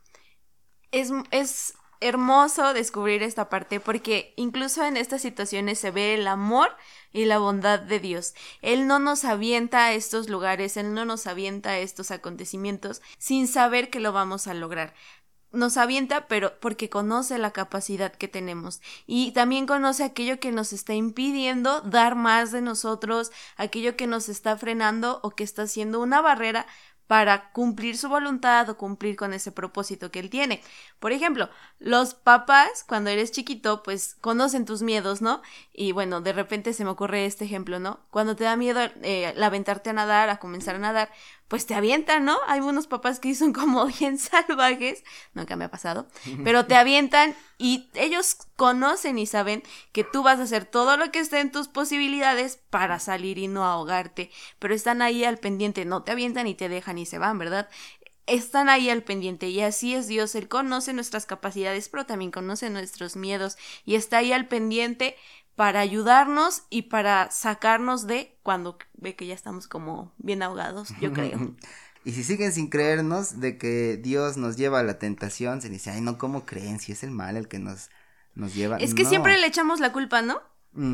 Es, 0.90 1.12
es 1.30 1.74
hermoso 2.00 2.72
descubrir 2.72 3.22
esta 3.22 3.48
parte 3.48 3.80
porque 3.80 4.32
incluso 4.36 4.84
en 4.84 4.96
estas 4.96 5.22
situaciones 5.22 5.78
se 5.78 5.90
ve 5.90 6.14
el 6.14 6.26
amor 6.26 6.70
y 7.12 7.26
la 7.26 7.38
bondad 7.38 7.80
de 7.80 8.00
Dios. 8.00 8.34
Él 8.62 8.86
no 8.86 8.98
nos 8.98 9.24
avienta 9.24 9.86
a 9.86 9.92
estos 9.92 10.28
lugares, 10.28 10.76
Él 10.76 10.94
no 10.94 11.04
nos 11.04 11.26
avienta 11.26 11.70
a 11.70 11.78
estos 11.78 12.10
acontecimientos 12.10 13.02
sin 13.18 13.46
saber 13.46 13.90
que 13.90 14.00
lo 14.00 14.12
vamos 14.12 14.46
a 14.46 14.54
lograr. 14.54 14.94
Nos 15.56 15.76
avienta, 15.76 16.28
pero 16.28 16.58
porque 16.60 16.88
conoce 16.88 17.38
la 17.38 17.50
capacidad 17.50 18.12
que 18.12 18.28
tenemos 18.28 18.80
y 19.06 19.32
también 19.32 19.66
conoce 19.66 20.04
aquello 20.04 20.38
que 20.38 20.52
nos 20.52 20.72
está 20.72 20.94
impidiendo 20.94 21.80
dar 21.80 22.14
más 22.14 22.52
de 22.52 22.60
nosotros, 22.60 23.32
aquello 23.56 23.96
que 23.96 24.06
nos 24.06 24.28
está 24.28 24.56
frenando 24.56 25.20
o 25.22 25.30
que 25.30 25.44
está 25.44 25.62
haciendo 25.62 26.00
una 26.00 26.20
barrera 26.20 26.66
para 27.06 27.52
cumplir 27.52 27.96
su 27.96 28.08
voluntad 28.08 28.68
o 28.68 28.76
cumplir 28.76 29.16
con 29.16 29.32
ese 29.32 29.52
propósito 29.52 30.10
que 30.10 30.18
él 30.18 30.30
tiene. 30.30 30.60
Por 30.98 31.12
ejemplo, 31.12 31.48
los 31.78 32.14
papás, 32.14 32.84
cuando 32.86 33.10
eres 33.10 33.30
chiquito, 33.30 33.82
pues 33.82 34.16
conocen 34.20 34.64
tus 34.64 34.82
miedos, 34.82 35.22
¿no? 35.22 35.40
Y 35.72 35.92
bueno, 35.92 36.20
de 36.20 36.32
repente 36.32 36.72
se 36.72 36.84
me 36.84 36.90
ocurre 36.90 37.26
este 37.26 37.44
ejemplo, 37.44 37.78
¿no? 37.78 38.00
Cuando 38.10 38.34
te 38.34 38.44
da 38.44 38.56
miedo 38.56 38.80
eh, 39.02 39.34
aventarte 39.40 39.90
a 39.90 39.92
nadar, 39.92 40.30
a 40.30 40.38
comenzar 40.38 40.74
a 40.76 40.78
nadar, 40.80 41.10
pues 41.48 41.66
te 41.66 41.74
avientan, 41.74 42.24
¿no? 42.24 42.36
Hay 42.48 42.60
unos 42.60 42.86
papás 42.86 43.20
que 43.20 43.34
son 43.34 43.52
como 43.52 43.86
bien 44.00 44.18
salvajes, 44.18 45.04
nunca 45.34 45.56
me 45.56 45.64
ha 45.64 45.70
pasado, 45.70 46.08
pero 46.44 46.66
te 46.66 46.74
avientan 46.74 47.34
y 47.58 47.88
ellos 47.94 48.36
conocen 48.56 49.18
y 49.18 49.26
saben 49.26 49.62
que 49.92 50.04
tú 50.04 50.22
vas 50.22 50.40
a 50.40 50.44
hacer 50.44 50.64
todo 50.64 50.96
lo 50.96 51.10
que 51.12 51.20
esté 51.20 51.40
en 51.40 51.52
tus 51.52 51.68
posibilidades 51.68 52.58
para 52.70 52.98
salir 52.98 53.38
y 53.38 53.48
no 53.48 53.64
ahogarte, 53.64 54.30
pero 54.58 54.74
están 54.74 55.02
ahí 55.02 55.24
al 55.24 55.38
pendiente, 55.38 55.84
no 55.84 56.02
te 56.02 56.12
avientan 56.12 56.46
y 56.46 56.54
te 56.54 56.68
dejan 56.68 56.98
y 56.98 57.06
se 57.06 57.18
van, 57.18 57.38
¿verdad? 57.38 57.68
Están 58.26 58.68
ahí 58.68 58.90
al 58.90 59.04
pendiente 59.04 59.48
y 59.48 59.60
así 59.60 59.94
es 59.94 60.08
Dios, 60.08 60.34
Él 60.34 60.48
conoce 60.48 60.92
nuestras 60.92 61.26
capacidades, 61.26 61.88
pero 61.88 62.06
también 62.06 62.32
conoce 62.32 62.70
nuestros 62.70 63.14
miedos 63.14 63.56
y 63.84 63.94
está 63.94 64.18
ahí 64.18 64.32
al 64.32 64.48
pendiente 64.48 65.16
para 65.56 65.80
ayudarnos 65.80 66.62
y 66.70 66.82
para 66.82 67.30
sacarnos 67.30 68.06
de 68.06 68.38
cuando 68.42 68.78
ve 68.94 69.16
que 69.16 69.26
ya 69.26 69.34
estamos 69.34 69.66
como 69.66 70.12
bien 70.18 70.42
ahogados, 70.42 70.90
yo 71.00 71.12
creo. 71.12 71.54
Y 72.04 72.12
si 72.12 72.22
siguen 72.22 72.52
sin 72.52 72.68
creernos 72.68 73.40
de 73.40 73.58
que 73.58 73.96
Dios 73.96 74.36
nos 74.36 74.56
lleva 74.56 74.78
a 74.78 74.84
la 74.84 74.96
tentación, 75.00 75.60
se 75.60 75.68
dice, 75.68 75.90
ay, 75.90 76.00
no, 76.00 76.18
¿cómo 76.18 76.46
creen? 76.46 76.78
Si 76.78 76.92
es 76.92 77.02
el 77.02 77.10
mal 77.10 77.36
el 77.36 77.48
que 77.48 77.58
nos, 77.58 77.90
nos 78.36 78.54
lleva. 78.54 78.76
Es 78.76 78.94
que 78.94 79.02
No. 79.02 79.08
siempre 79.08 79.36
le 79.38 79.44
echamos 79.48 79.80
la 79.80 79.90
culpa, 79.92 80.22
¿no? 80.22 80.40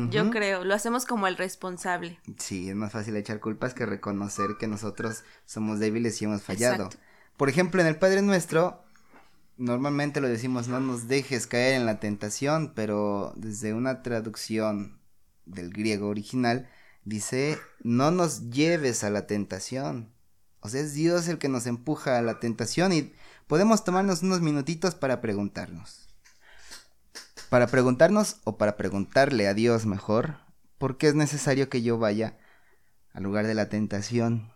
Yo 0.09 0.31
creo, 0.31 0.63
lo 0.63 0.73
hacemos 0.73 1.05
como 1.05 1.27
el 1.27 1.37
responsable. 1.37 2.19
Sí, 2.39 2.67
es 2.67 2.75
más 2.75 2.91
fácil 2.93 3.15
echar 3.15 3.39
culpas 3.41 3.75
que 3.75 3.85
reconocer 3.85 4.55
que 4.57 4.65
nosotros 4.65 5.23
somos 5.45 5.77
débiles 5.77 6.19
y 6.19 6.25
hemos 6.25 6.41
fallado. 6.41 6.85
Exacto. 6.85 6.97
Por 7.37 7.47
ejemplo, 7.49 7.79
en 7.81 7.87
el 7.89 7.97
Padre 7.97 8.23
Nuestro, 8.23 8.83
normalmente 9.57 10.21
lo 10.21 10.27
decimos, 10.27 10.67
no 10.67 10.79
nos 10.79 11.07
dejes 11.07 11.47
caer 11.47 11.73
en 11.73 11.85
la 11.85 11.99
tentación, 11.99 12.73
pero 12.75 13.33
desde 13.35 13.73
una 13.73 14.01
traducción 14.01 14.99
del 15.45 15.71
griego 15.71 16.07
original, 16.07 16.69
dice, 17.05 17.59
no 17.81 18.11
nos 18.11 18.49
lleves 18.49 19.03
a 19.03 19.09
la 19.09 19.27
tentación. 19.27 20.13
O 20.59 20.69
sea, 20.69 20.81
es 20.81 20.93
Dios 20.93 21.27
el 21.27 21.37
que 21.37 21.49
nos 21.49 21.65
empuja 21.67 22.17
a 22.17 22.21
la 22.21 22.39
tentación 22.39 22.93
y 22.93 23.13
podemos 23.47 23.83
tomarnos 23.83 24.23
unos 24.23 24.41
minutitos 24.41 24.95
para 24.95 25.19
preguntarnos. 25.19 26.07
Para 27.49 27.67
preguntarnos 27.67 28.37
o 28.45 28.57
para 28.57 28.77
preguntarle 28.77 29.47
a 29.47 29.53
Dios 29.53 29.85
mejor, 29.85 30.37
¿por 30.77 30.97
qué 30.97 31.09
es 31.09 31.15
necesario 31.15 31.69
que 31.69 31.81
yo 31.81 31.97
vaya 31.97 32.37
al 33.13 33.23
lugar 33.23 33.45
de 33.45 33.53
la 33.53 33.69
tentación? 33.69 34.51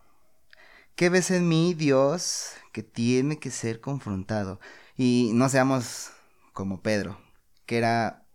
¿Qué 0.96 1.10
ves 1.10 1.30
en 1.30 1.48
mí, 1.48 1.76
Dios, 1.76 2.54
que 2.74 2.82
tiene 2.82 3.38
que 3.38 3.52
ser 3.52 3.82
confrontado? 3.82 4.60
Y 4.98 5.32
no 5.36 5.48
seamos 5.48 6.10
como 6.54 6.82
Pedro, 6.82 7.20
que 7.68 7.78
era 7.78 8.26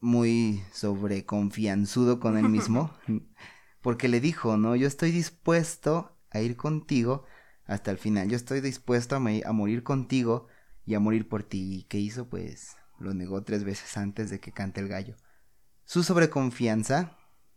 muy 0.00 0.62
sobreconfianzudo 0.72 2.20
con 2.20 2.36
él 2.36 2.48
mismo, 2.50 2.94
porque 3.80 4.08
le 4.08 4.20
dijo, 4.20 4.58
no, 4.58 4.76
yo 4.76 4.86
estoy 4.86 5.10
dispuesto 5.10 6.14
a 6.30 6.40
ir 6.40 6.56
contigo 6.56 7.24
hasta 7.64 7.90
el 7.90 7.96
final, 7.96 8.28
yo 8.28 8.36
estoy 8.36 8.60
dispuesto 8.60 9.16
a, 9.16 9.18
a 9.18 9.52
morir 9.52 9.82
contigo 9.82 10.46
y 10.84 10.94
a 10.94 11.00
morir 11.00 11.26
por 11.26 11.42
ti. 11.42 11.74
¿Y 11.74 11.82
qué 11.84 11.98
hizo? 11.98 12.28
Pues 12.28 12.76
lo 12.98 13.14
negó 13.14 13.42
tres 13.42 13.64
veces 13.64 13.96
antes 13.96 14.28
de 14.30 14.40
que 14.40 14.52
cante 14.52 14.80
el 14.80 14.88
gallo. 14.88 15.16
Su 15.84 16.02
sobreconfianza 16.02 17.16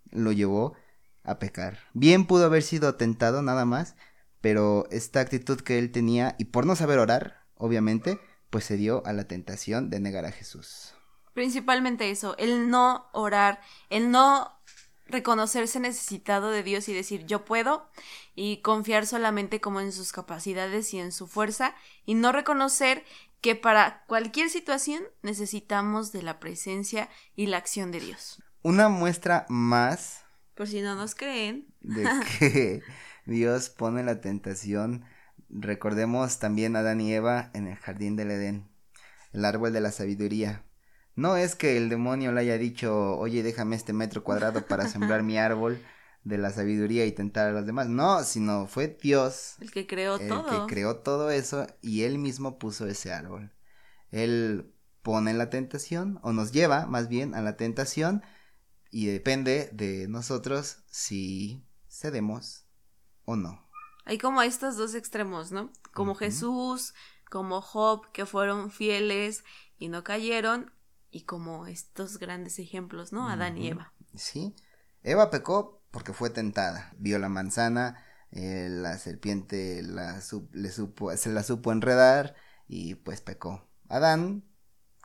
lo 0.10 0.32
llevó 0.32 0.76
a 1.24 1.38
pecar. 1.38 1.80
Bien 1.94 2.26
pudo 2.26 2.46
haber 2.46 2.64
sido 2.64 2.96
tentado 2.96 3.42
nada 3.42 3.66
más, 3.66 3.96
pero 4.40 4.88
esta 4.90 5.20
actitud 5.20 5.60
que 5.60 5.80
él 5.80 5.92
tenía, 5.92 6.36
y 6.40 6.46
por 6.46 6.66
no 6.66 6.76
saber 6.76 7.00
orar, 7.00 7.41
obviamente, 7.62 8.20
pues 8.50 8.66
se 8.66 8.76
dio 8.76 9.06
a 9.06 9.14
la 9.14 9.28
tentación 9.28 9.90
de 9.90 10.00
negar 10.00 10.26
a 10.26 10.32
Jesús. 10.32 10.94
Principalmente 11.34 12.10
eso, 12.10 12.36
el 12.38 12.70
no 12.70 13.08
orar, 13.14 13.62
el 13.90 14.12
no 14.12 14.60
reconocerse 15.06 15.80
necesitado 15.80 16.52
de 16.52 16.64
Dios 16.64 16.90
y 16.90 16.94
decir 16.94 17.26
yo 17.26 17.46
puedo 17.46 17.90
y 18.36 18.58
confiar 18.58 19.06
solamente 19.06 19.62
como 19.62 19.80
en 19.80 19.92
sus 19.92 20.12
capacidades 20.12 20.94
y 20.94 21.00
en 21.00 21.12
su 21.12 21.28
fuerza 21.28 21.76
y 22.06 22.16
no 22.16 22.32
reconocer 22.32 23.04
que 23.42 23.56
para 23.56 24.04
cualquier 24.06 24.50
situación 24.50 25.04
necesitamos 25.22 26.12
de 26.12 26.24
la 26.24 26.40
presencia 26.40 27.10
y 27.36 27.48
la 27.48 27.58
acción 27.58 27.92
de 27.92 28.00
Dios. 28.00 28.42
Una 28.62 28.90
muestra 28.90 29.46
más 29.50 30.24
Por 30.56 30.68
si 30.68 30.82
no 30.82 30.96
nos 30.96 31.16
creen, 31.16 31.68
de 31.82 32.08
que 32.40 32.82
Dios 33.26 33.70
pone 33.70 34.04
la 34.04 34.22
tentación. 34.22 35.06
Recordemos 35.54 36.40
también 36.40 36.76
a 36.76 36.80
Adán 36.80 37.02
y 37.02 37.14
Eva 37.14 37.52
en 37.54 37.68
el 37.68 37.76
jardín 37.76 38.16
del 38.16 38.32
Edén, 38.32 38.70
el 39.34 39.44
árbol 39.44 39.74
de 39.74 39.82
la 39.82 39.92
sabiduría. 39.92 40.64
No 41.16 41.36
es 41.36 41.56
que 41.56 41.76
el 41.76 41.90
demonio 41.90 42.32
le 42.32 42.42
haya 42.42 42.58
dicho, 42.58 43.18
oye, 43.18 43.44
déjame 43.44 43.76
este 43.76 43.92
metro 43.92 44.24
cuadrado 44.24 44.66
para 44.66 44.88
sembrar 44.88 45.24
mi 45.24 45.38
árbol 45.38 45.82
de 46.24 46.38
la 46.38 46.52
sabiduría 46.52 47.06
y 47.06 47.12
tentar 47.12 47.50
a 47.50 47.52
los 47.52 47.66
demás. 47.66 47.90
No, 47.90 48.24
sino 48.24 48.66
fue 48.68 48.98
Dios 49.02 49.56
el 49.60 49.72
que 49.72 49.88
creó 49.88 50.18
el 50.18 50.30
todo. 50.30 50.68
que 50.68 50.74
creó 50.74 50.98
todo 50.98 51.32
eso 51.32 51.68
y 51.82 52.04
él 52.04 52.18
mismo 52.18 52.58
puso 52.58 52.88
ese 52.88 53.12
árbol. 53.12 53.52
Él 54.10 54.74
pone 55.02 55.34
la 55.34 55.50
tentación, 55.50 56.20
o 56.22 56.32
nos 56.32 56.52
lleva 56.52 56.86
más 56.86 57.08
bien 57.08 57.34
a 57.34 57.42
la 57.42 57.58
tentación, 57.58 58.22
y 58.90 59.08
depende 59.08 59.70
de 59.74 60.08
nosotros 60.08 60.84
si 60.88 61.66
cedemos 61.90 62.68
o 63.26 63.36
no. 63.36 63.71
Hay 64.06 64.18
como 64.18 64.42
estos 64.42 64.78
dos 64.78 64.96
extremos, 64.96 65.52
¿no? 65.52 65.72
Como. 65.94 66.16
Jesús, 66.16 66.94
como 67.30 67.62
Job, 67.62 68.12
que 68.12 68.26
fueron 68.26 68.72
fieles 68.72 69.44
y 69.78 69.90
no 69.90 70.04
cayeron, 70.04 70.72
y 71.12 71.22
como 71.22 71.68
estos 71.68 72.18
grandes 72.18 72.60
ejemplos, 72.60 73.12
¿no? 73.12 73.30
Adán 73.30 73.58
y. 73.58 73.70
Eva. 73.70 73.94
Sí, 74.16 74.56
Eva 75.04 75.30
pecó 75.30 75.82
porque 75.92 76.14
fue 76.14 76.30
tentada, 76.30 76.94
vio 76.98 77.20
la 77.20 77.30
manzana, 77.30 78.04
eh, 78.32 78.68
la 78.70 78.98
serpiente 78.98 79.84
la 79.84 80.22
le 80.54 80.72
supo, 80.72 81.16
se 81.18 81.30
la 81.30 81.44
supo 81.44 81.72
enredar 81.72 82.36
y 82.68 82.96
pues 82.96 83.22
pecó. 83.22 83.68
Adán, 83.90 84.44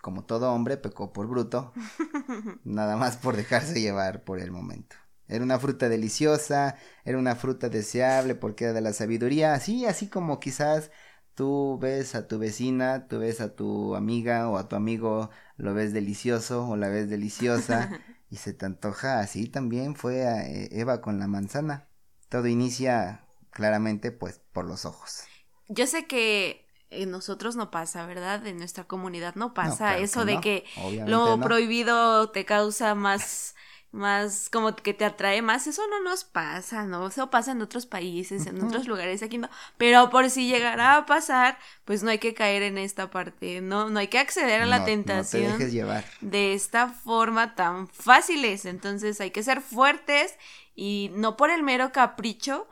como 0.00 0.24
todo 0.24 0.52
hombre, 0.52 0.76
pecó 0.76 1.12
por 1.12 1.26
bruto, 1.26 1.72
nada 2.64 2.96
más 2.96 3.16
por 3.16 3.36
dejarse 3.36 3.80
llevar 3.80 4.22
por 4.22 4.38
el 4.38 4.52
momento. 4.52 4.96
Era 5.28 5.44
una 5.44 5.58
fruta 5.58 5.88
deliciosa, 5.88 6.76
era 7.04 7.18
una 7.18 7.34
fruta 7.36 7.68
deseable 7.68 8.34
porque 8.34 8.64
era 8.64 8.72
de 8.74 8.80
la 8.80 8.92
sabiduría, 8.92 9.54
así, 9.54 9.86
así 9.86 10.08
como 10.08 10.40
quizás 10.40 10.90
tú 11.34 11.78
ves 11.80 12.14
a 12.14 12.26
tu 12.28 12.38
vecina, 12.38 13.08
tú 13.08 13.18
ves 13.18 13.40
a 13.40 13.54
tu 13.54 13.94
amiga 13.96 14.48
o 14.48 14.56
a 14.56 14.68
tu 14.68 14.76
amigo, 14.76 15.30
lo 15.56 15.74
ves 15.74 15.92
delicioso 15.92 16.66
o 16.68 16.76
la 16.76 16.88
ves 16.88 17.08
deliciosa 17.10 17.90
y 18.30 18.36
se 18.36 18.52
te 18.52 18.66
antoja, 18.66 19.20
así 19.20 19.48
también 19.48 19.94
fue 19.96 20.26
a 20.26 20.46
eh, 20.48 20.68
Eva 20.72 21.00
con 21.00 21.18
la 21.18 21.26
manzana. 21.26 21.88
Todo 22.28 22.46
inicia 22.48 23.20
claramente 23.50 24.12
pues 24.12 24.40
por 24.52 24.66
los 24.66 24.84
ojos. 24.84 25.22
Yo 25.68 25.86
sé 25.86 26.06
que 26.06 26.66
en 26.90 27.10
nosotros 27.10 27.56
no 27.56 27.70
pasa, 27.70 28.06
¿verdad? 28.06 28.46
En 28.46 28.58
nuestra 28.58 28.84
comunidad 28.84 29.34
no 29.34 29.54
pasa 29.54 29.88
claro 29.88 30.04
eso 30.04 30.20
que 30.20 30.26
de 30.32 30.40
que 30.40 30.64
obviamente 30.76 31.10
lo 31.10 31.36
no. 31.36 31.44
prohibido 31.44 32.30
te 32.30 32.44
causa 32.44 32.94
más 32.94 33.54
más 33.96 34.48
como 34.50 34.76
que 34.76 34.94
te 34.94 35.04
atrae 35.04 35.42
más, 35.42 35.66
eso 35.66 35.82
no 35.88 36.02
nos 36.02 36.24
pasa, 36.24 36.84
¿no? 36.84 37.08
Eso 37.08 37.30
pasa 37.30 37.52
en 37.52 37.62
otros 37.62 37.86
países, 37.86 38.46
en 38.46 38.62
otros 38.62 38.86
lugares, 38.86 39.22
aquí 39.22 39.38
no. 39.38 39.48
Pero 39.76 40.10
por 40.10 40.30
si 40.30 40.48
llegara 40.48 40.96
a 40.96 41.06
pasar, 41.06 41.58
pues 41.84 42.02
no 42.02 42.10
hay 42.10 42.18
que 42.18 42.34
caer 42.34 42.62
en 42.62 42.78
esta 42.78 43.10
parte, 43.10 43.60
no, 43.60 43.90
no 43.90 43.98
hay 43.98 44.08
que 44.08 44.18
acceder 44.18 44.62
a 44.62 44.66
la 44.66 44.84
tentación. 44.84 45.44
No 45.44 45.48
te 45.52 45.58
dejes 45.58 45.72
llevar. 45.72 46.04
De 46.20 46.54
esta 46.54 46.88
forma 46.88 47.54
tan 47.54 47.88
fáciles. 47.88 48.64
Entonces 48.66 49.20
hay 49.20 49.30
que 49.30 49.42
ser 49.42 49.60
fuertes 49.60 50.34
y 50.74 51.10
no 51.14 51.36
por 51.36 51.50
el 51.50 51.62
mero 51.62 51.90
capricho. 51.92 52.68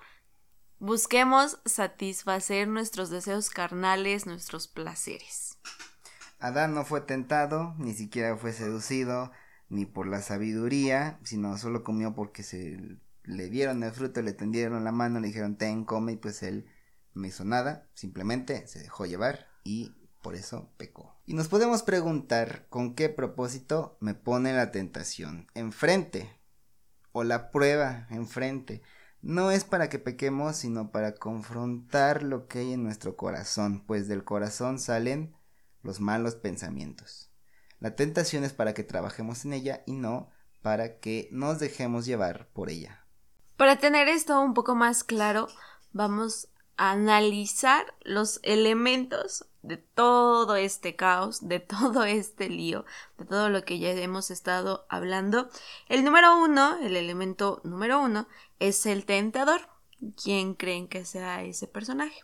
Busquemos 0.79 1.59
satisfacer 1.65 2.69
nuestros 2.69 3.09
deseos 3.11 3.51
carnales, 3.51 4.27
nuestros 4.27 4.69
placeres. 4.69 5.59
Adán 6.39 6.75
no 6.75 6.85
fue 6.85 7.01
tentado, 7.01 7.75
ni 7.79 7.95
siquiera 7.95 8.37
fue 8.37 8.53
seducido 8.53 9.33
ni 9.69 9.87
por 9.87 10.07
la 10.07 10.23
sabiduría, 10.23 11.19
sino 11.25 11.57
solo 11.59 11.83
comió 11.83 12.15
porque 12.15 12.43
se 12.43 12.99
le 13.25 13.49
dieron 13.49 13.83
el 13.83 13.93
fruto, 13.93 14.23
le 14.23 14.33
tendieron 14.33 14.85
la 14.85 14.93
mano, 14.93 15.21
le 15.21 15.29
dijeron 15.29 15.57
ten, 15.57 15.85
come, 15.85 16.13
y 16.13 16.17
pues 16.17 16.43
él 16.43 16.67
no 17.15 17.27
hizo 17.27 17.45
nada, 17.45 17.89
simplemente 17.95 18.67
se 18.67 18.81
dejó 18.81 19.07
llevar 19.07 19.49
y 19.65 19.95
por 20.23 20.35
eso 20.35 20.71
pecó. 20.77 21.15
Y 21.27 21.35
nos 21.35 21.49
podemos 21.49 21.83
preguntar 21.83 22.67
con 22.69 22.95
qué 22.95 23.09
propósito 23.09 23.97
me 24.01 24.15
pone 24.15 24.53
la 24.55 24.71
tentación 24.71 25.47
enfrente 25.55 26.31
o 27.13 27.25
la 27.25 27.51
prueba 27.51 28.07
enfrente. 28.11 28.83
No 29.23 29.51
es 29.51 29.65
para 29.65 29.89
que 29.89 29.99
pequemos, 29.99 30.57
sino 30.57 30.91
para 30.91 31.15
confrontar 31.15 32.23
lo 32.23 32.47
que 32.47 32.61
hay 32.61 32.73
en 32.73 32.83
nuestro 32.83 33.17
corazón, 33.17 33.85
pues 33.87 34.09
del 34.09 34.25
corazón 34.25 34.79
salen 34.79 35.35
los 35.83 36.01
malos 36.01 36.35
pensamientos. 36.35 37.34
La 37.85 37.95
tentación 37.95 38.45
es 38.45 38.55
para 38.55 38.73
que 38.73 38.83
trabajemos 38.83 39.45
en 39.45 39.53
ella 39.53 39.83
y 39.85 39.93
no 39.93 40.31
para 40.63 41.01
que 41.01 41.29
nos 41.31 41.59
dejemos 41.59 42.07
llevar 42.07 42.49
por 42.55 42.71
ella. 42.71 43.05
Para 43.59 43.77
tener 43.77 44.09
esto 44.09 44.41
un 44.41 44.55
poco 44.55 44.75
más 44.75 45.05
claro, 45.05 45.49
vamos 45.93 46.49
a 46.79 46.93
analizar 46.93 47.85
los 48.01 48.41
elementos 48.43 49.45
de 49.61 49.77
todo 49.77 50.57
este 50.57 50.97
caos, 50.97 51.47
de 51.47 51.61
todo 51.61 52.05
este 52.05 52.49
lío, 52.49 52.87
de 53.19 53.27
todo 53.27 53.51
lo 53.51 53.67
que 53.67 53.79
ya 53.79 53.91
hemos 53.91 54.31
estado 54.31 54.87
hablando. 54.89 55.51
El 55.87 56.05
número 56.05 56.43
uno, 56.43 56.79
el 56.79 56.97
elemento 56.97 57.61
número 57.65 58.01
uno, 58.01 58.29
es 58.61 58.87
el 58.87 59.05
tentador. 59.05 59.61
¿Quién 60.23 60.55
creen 60.55 60.89
que 60.89 61.05
sea 61.05 61.43
ese 61.43 61.69
personaje? 61.69 62.23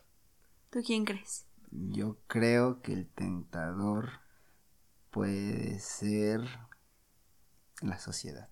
¿Tú 0.70 0.80
quién 0.82 1.04
crees? 1.04 1.44
Yo 1.70 2.16
creo 2.28 2.80
que 2.80 2.94
el 2.94 3.06
tentador 3.08 4.20
puede 5.10 5.78
ser 5.80 6.40
la 7.82 7.98
sociedad. 7.98 8.48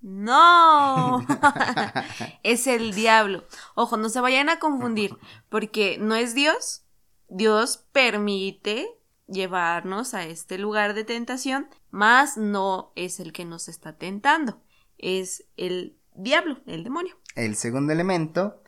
No, 0.00 1.26
es 2.42 2.66
el 2.66 2.94
diablo. 2.94 3.44
Ojo, 3.74 3.96
no 3.96 4.08
se 4.08 4.20
vayan 4.20 4.48
a 4.48 4.58
confundir, 4.58 5.16
porque 5.48 5.98
no 5.98 6.14
es 6.14 6.34
Dios. 6.34 6.84
Dios 7.28 7.84
permite 7.92 8.88
llevarnos 9.26 10.14
a 10.14 10.24
este 10.24 10.58
lugar 10.58 10.94
de 10.94 11.04
tentación, 11.04 11.68
mas 11.90 12.36
no 12.36 12.92
es 12.96 13.20
el 13.20 13.32
que 13.32 13.44
nos 13.44 13.68
está 13.68 13.96
tentando, 13.96 14.62
es 14.96 15.44
el 15.56 15.98
diablo, 16.14 16.60
el 16.66 16.84
demonio. 16.84 17.16
El 17.34 17.54
segundo 17.54 17.92
elemento 17.92 18.62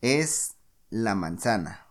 es 0.00 0.56
la 0.90 1.14
manzana. 1.14 1.86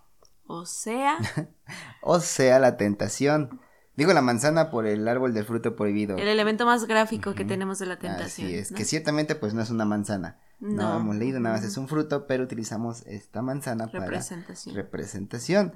O 0.45 0.65
sea. 0.65 1.17
o 2.01 2.19
sea, 2.19 2.59
la 2.59 2.77
tentación. 2.77 3.61
Digo 3.97 4.13
la 4.13 4.21
manzana 4.21 4.69
por 4.69 4.85
el 4.85 5.07
árbol 5.07 5.33
del 5.33 5.43
fruto 5.43 5.75
prohibido. 5.75 6.17
El 6.17 6.27
elemento 6.27 6.67
más 6.67 6.85
gráfico 6.85 7.33
que 7.33 7.45
tenemos 7.45 7.79
de 7.79 7.87
la 7.87 7.97
tentación. 7.97 8.47
Así 8.47 8.55
es, 8.55 8.71
que 8.71 8.85
ciertamente 8.85 9.33
pues 9.33 9.55
no 9.55 9.61
es 9.63 9.71
una 9.71 9.85
manzana. 9.85 10.39
No, 10.59 10.97
hemos 10.97 11.15
leído, 11.15 11.39
nada 11.39 11.55
más 11.55 11.65
es 11.65 11.77
un 11.77 11.87
fruto, 11.87 12.27
pero 12.27 12.43
utilizamos 12.43 13.01
esta 13.07 13.41
manzana 13.41 13.87
para 13.87 14.05
representación. 14.05 15.73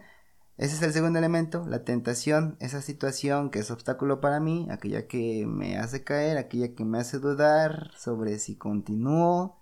Ese 0.57 0.75
es 0.75 0.81
el 0.83 0.93
segundo 0.93 1.17
elemento, 1.17 1.65
la 1.67 1.83
tentación, 1.83 2.57
esa 2.59 2.83
situación 2.83 3.49
que 3.49 3.57
es 3.57 3.71
obstáculo 3.71 4.21
para 4.21 4.39
mí, 4.39 4.67
aquella 4.69 5.07
que 5.07 5.47
me 5.47 5.79
hace 5.79 6.03
caer, 6.03 6.37
aquella 6.37 6.75
que 6.75 6.85
me 6.85 6.99
hace 6.99 7.17
dudar 7.17 7.91
sobre 7.97 8.37
si 8.37 8.55
continúo 8.55 9.57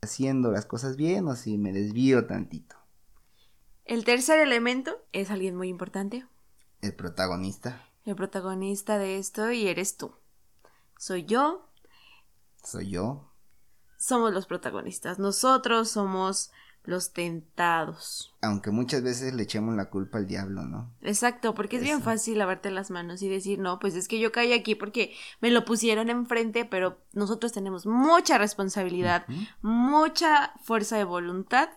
haciendo 0.00 0.50
las 0.50 0.64
cosas 0.64 0.96
bien 0.96 1.28
o 1.28 1.36
si 1.36 1.58
me 1.58 1.74
desvío 1.74 2.26
tantito. 2.26 2.76
El 3.84 4.06
tercer 4.06 4.38
elemento 4.38 4.96
es 5.12 5.30
alguien 5.30 5.56
muy 5.56 5.68
importante. 5.68 6.26
El 6.80 6.94
protagonista 6.94 7.84
el 8.08 8.16
protagonista 8.16 8.98
de 8.98 9.18
esto 9.18 9.50
y 9.50 9.68
eres 9.68 9.96
tú. 9.96 10.14
Soy 10.98 11.24
yo. 11.24 11.68
Soy 12.62 12.90
yo. 12.90 13.32
Somos 13.98 14.32
los 14.32 14.46
protagonistas. 14.46 15.18
Nosotros 15.18 15.90
somos 15.90 16.50
los 16.84 17.12
tentados. 17.12 18.34
Aunque 18.40 18.70
muchas 18.70 19.02
veces 19.02 19.34
le 19.34 19.42
echemos 19.42 19.76
la 19.76 19.90
culpa 19.90 20.18
al 20.18 20.26
diablo, 20.26 20.62
¿no? 20.62 20.90
Exacto, 21.02 21.54
porque 21.54 21.76
es 21.76 21.82
bien 21.82 22.02
fácil 22.02 22.38
lavarte 22.38 22.70
las 22.70 22.90
manos 22.90 23.20
y 23.20 23.28
decir, 23.28 23.58
no, 23.58 23.78
pues 23.78 23.94
es 23.94 24.08
que 24.08 24.18
yo 24.18 24.32
caí 24.32 24.54
aquí 24.54 24.74
porque 24.74 25.14
me 25.40 25.50
lo 25.50 25.64
pusieron 25.64 26.08
enfrente, 26.08 26.64
pero 26.64 26.98
nosotros 27.12 27.52
tenemos 27.52 27.84
mucha 27.84 28.38
responsabilidad, 28.38 29.26
mucha 29.60 30.54
fuerza 30.62 30.96
de 30.96 31.04
voluntad, 31.04 31.68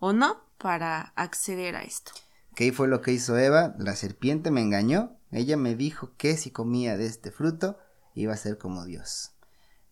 ¿o 0.00 0.12
no? 0.12 0.42
Para 0.58 1.12
acceder 1.14 1.76
a 1.76 1.82
esto. 1.82 2.12
¿Qué 2.56 2.72
fue 2.72 2.88
lo 2.88 3.00
que 3.00 3.12
hizo 3.12 3.38
Eva? 3.38 3.76
La 3.78 3.94
serpiente 3.94 4.50
me 4.50 4.62
engañó 4.62 5.16
ella 5.30 5.56
me 5.56 5.74
dijo 5.74 6.12
que 6.16 6.36
si 6.36 6.50
comía 6.50 6.96
de 6.96 7.06
este 7.06 7.30
fruto 7.30 7.78
iba 8.14 8.32
a 8.32 8.38
ser 8.38 8.58
como 8.58 8.84
Dios. 8.84 9.32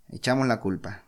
Echamos 0.08 0.46
la 0.46 0.60
culpa. 0.60 1.02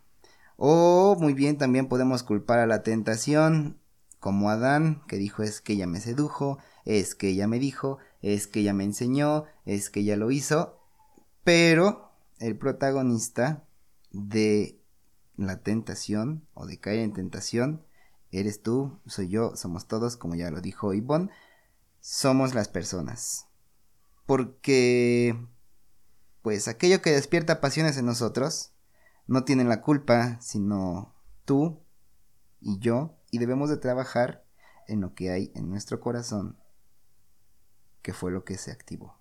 O 0.56 1.16
muy 1.18 1.34
bien 1.34 1.58
también 1.58 1.88
podemos 1.88 2.22
culpar 2.22 2.58
a 2.58 2.66
la 2.66 2.82
tentación, 2.82 3.78
como 4.20 4.50
Adán, 4.50 5.02
que 5.06 5.16
dijo 5.16 5.42
es 5.42 5.60
que 5.60 5.74
ella 5.74 5.86
me 5.86 6.00
sedujo, 6.00 6.58
es 6.84 7.14
que 7.14 7.28
ella 7.28 7.46
me 7.46 7.58
dijo, 7.58 7.98
es 8.22 8.46
que 8.46 8.60
ella 8.60 8.72
me 8.72 8.84
enseñó, 8.84 9.44
es 9.64 9.90
que 9.90 10.00
ella 10.00 10.16
lo 10.16 10.30
hizo, 10.30 10.78
pero 11.44 12.10
el 12.38 12.56
protagonista 12.56 13.64
de 14.12 14.80
la 15.36 15.62
tentación 15.62 16.46
o 16.54 16.66
de 16.66 16.78
caer 16.78 17.00
en 17.00 17.12
tentación 17.12 17.84
eres 18.32 18.62
tú, 18.62 18.98
soy 19.06 19.28
yo, 19.28 19.54
somos 19.56 19.86
todos, 19.86 20.16
como 20.16 20.34
ya 20.34 20.50
lo 20.50 20.60
dijo 20.60 20.94
Ivonne, 20.94 21.30
somos 22.08 22.54
las 22.54 22.68
personas 22.68 23.48
porque 24.26 25.36
pues 26.42 26.68
aquello 26.68 27.02
que 27.02 27.10
despierta 27.10 27.60
pasiones 27.60 27.98
en 27.98 28.06
nosotros 28.06 28.70
no 29.26 29.42
tienen 29.42 29.68
la 29.68 29.82
culpa, 29.82 30.40
sino 30.40 31.16
tú 31.44 31.82
y 32.60 32.78
yo, 32.78 33.16
y 33.32 33.38
debemos 33.38 33.70
de 33.70 33.76
trabajar 33.76 34.44
en 34.86 35.00
lo 35.00 35.14
que 35.14 35.30
hay 35.30 35.50
en 35.56 35.68
nuestro 35.68 36.00
corazón, 36.00 36.56
que 38.02 38.12
fue 38.12 38.30
lo 38.30 38.44
que 38.44 38.56
se 38.56 38.70
activó. 38.70 39.18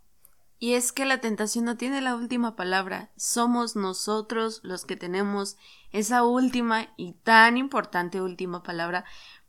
Y 0.60 0.76
es 0.76 0.92
que 0.92 1.06
la 1.06 1.22
tentación 1.22 1.66
no 1.66 1.78
tiene 1.78 2.02
la 2.02 2.16
última 2.16 2.56
palabra, 2.56 3.12
somos 3.18 3.76
nosotros 3.76 4.62
los 4.64 4.86
que 4.86 4.96
tenemos 4.96 5.58
esa 5.92 6.24
última 6.24 6.94
y 6.98 7.14
tan 7.14 7.58
importante 7.58 8.22
última 8.22 8.62
palabra, 8.62 9.06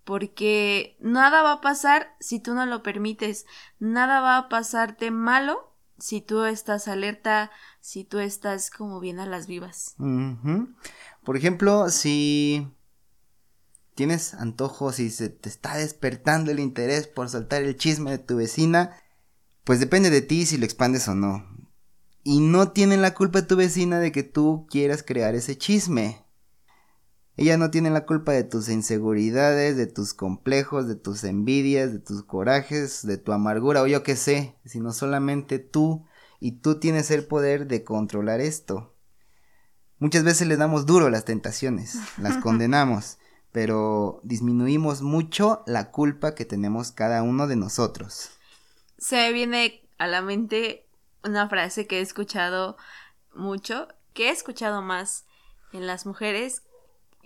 porque 0.06 0.96
nada 1.00 1.42
va 1.42 1.54
a 1.54 1.60
pasar 1.60 2.14
si 2.20 2.38
tú 2.38 2.54
no 2.54 2.64
lo 2.64 2.84
permites, 2.84 3.44
nada 3.80 4.20
va 4.20 4.38
a 4.38 4.48
pasarte 4.48 5.10
malo 5.10 5.74
si 5.98 6.20
tú 6.20 6.44
estás 6.44 6.86
alerta, 6.86 7.50
si 7.80 8.04
tú 8.04 8.20
estás 8.20 8.70
como 8.70 9.00
bien 9.00 9.18
a 9.18 9.26
las 9.26 9.48
vivas. 9.48 9.96
Por 11.24 11.36
ejemplo, 11.36 11.90
si 11.90 12.68
tienes 13.96 14.34
antojos 14.34 15.00
y 15.00 15.10
se 15.10 15.28
te 15.28 15.48
está 15.48 15.76
despertando 15.76 16.52
el 16.52 16.60
interés 16.60 17.08
por 17.08 17.28
soltar 17.28 17.64
el 17.64 17.76
chisme 17.76 18.12
de 18.12 18.18
tu 18.18 18.36
vecina, 18.36 18.96
pues 19.64 19.80
depende 19.80 20.10
de 20.10 20.22
ti 20.22 20.46
si 20.46 20.56
lo 20.56 20.66
expandes 20.66 21.08
o 21.08 21.16
no. 21.16 21.44
Y 22.22 22.38
no 22.38 22.70
tiene 22.70 22.96
la 22.96 23.12
culpa 23.12 23.48
tu 23.48 23.56
vecina 23.56 23.98
de 23.98 24.12
que 24.12 24.22
tú 24.22 24.68
quieras 24.70 25.02
crear 25.02 25.34
ese 25.34 25.58
chisme. 25.58 26.25
Ella 27.36 27.58
no 27.58 27.70
tiene 27.70 27.90
la 27.90 28.06
culpa 28.06 28.32
de 28.32 28.44
tus 28.44 28.70
inseguridades, 28.70 29.76
de 29.76 29.86
tus 29.86 30.14
complejos, 30.14 30.88
de 30.88 30.96
tus 30.96 31.22
envidias, 31.24 31.92
de 31.92 31.98
tus 31.98 32.22
corajes, 32.22 33.06
de 33.06 33.18
tu 33.18 33.32
amargura 33.32 33.82
o 33.82 33.86
yo 33.86 34.02
qué 34.02 34.16
sé, 34.16 34.56
sino 34.64 34.92
solamente 34.92 35.58
tú 35.58 36.06
y 36.40 36.52
tú 36.52 36.80
tienes 36.80 37.10
el 37.10 37.26
poder 37.26 37.66
de 37.66 37.84
controlar 37.84 38.40
esto. 38.40 38.94
Muchas 39.98 40.24
veces 40.24 40.48
le 40.48 40.56
damos 40.56 40.86
duro 40.86 41.06
a 41.06 41.10
las 41.10 41.26
tentaciones, 41.26 41.98
las 42.18 42.36
condenamos, 42.42 43.18
pero 43.52 44.20
disminuimos 44.22 45.02
mucho 45.02 45.62
la 45.66 45.90
culpa 45.90 46.34
que 46.34 46.46
tenemos 46.46 46.90
cada 46.90 47.22
uno 47.22 47.46
de 47.46 47.56
nosotros. 47.56 48.30
Se 48.98 49.16
me 49.16 49.32
viene 49.32 49.88
a 49.98 50.06
la 50.06 50.22
mente 50.22 50.86
una 51.22 51.48
frase 51.48 51.86
que 51.86 51.98
he 51.98 52.02
escuchado 52.02 52.78
mucho, 53.34 53.88
que 54.14 54.28
he 54.28 54.30
escuchado 54.30 54.80
más 54.80 55.26
en 55.72 55.86
las 55.86 56.06
mujeres, 56.06 56.62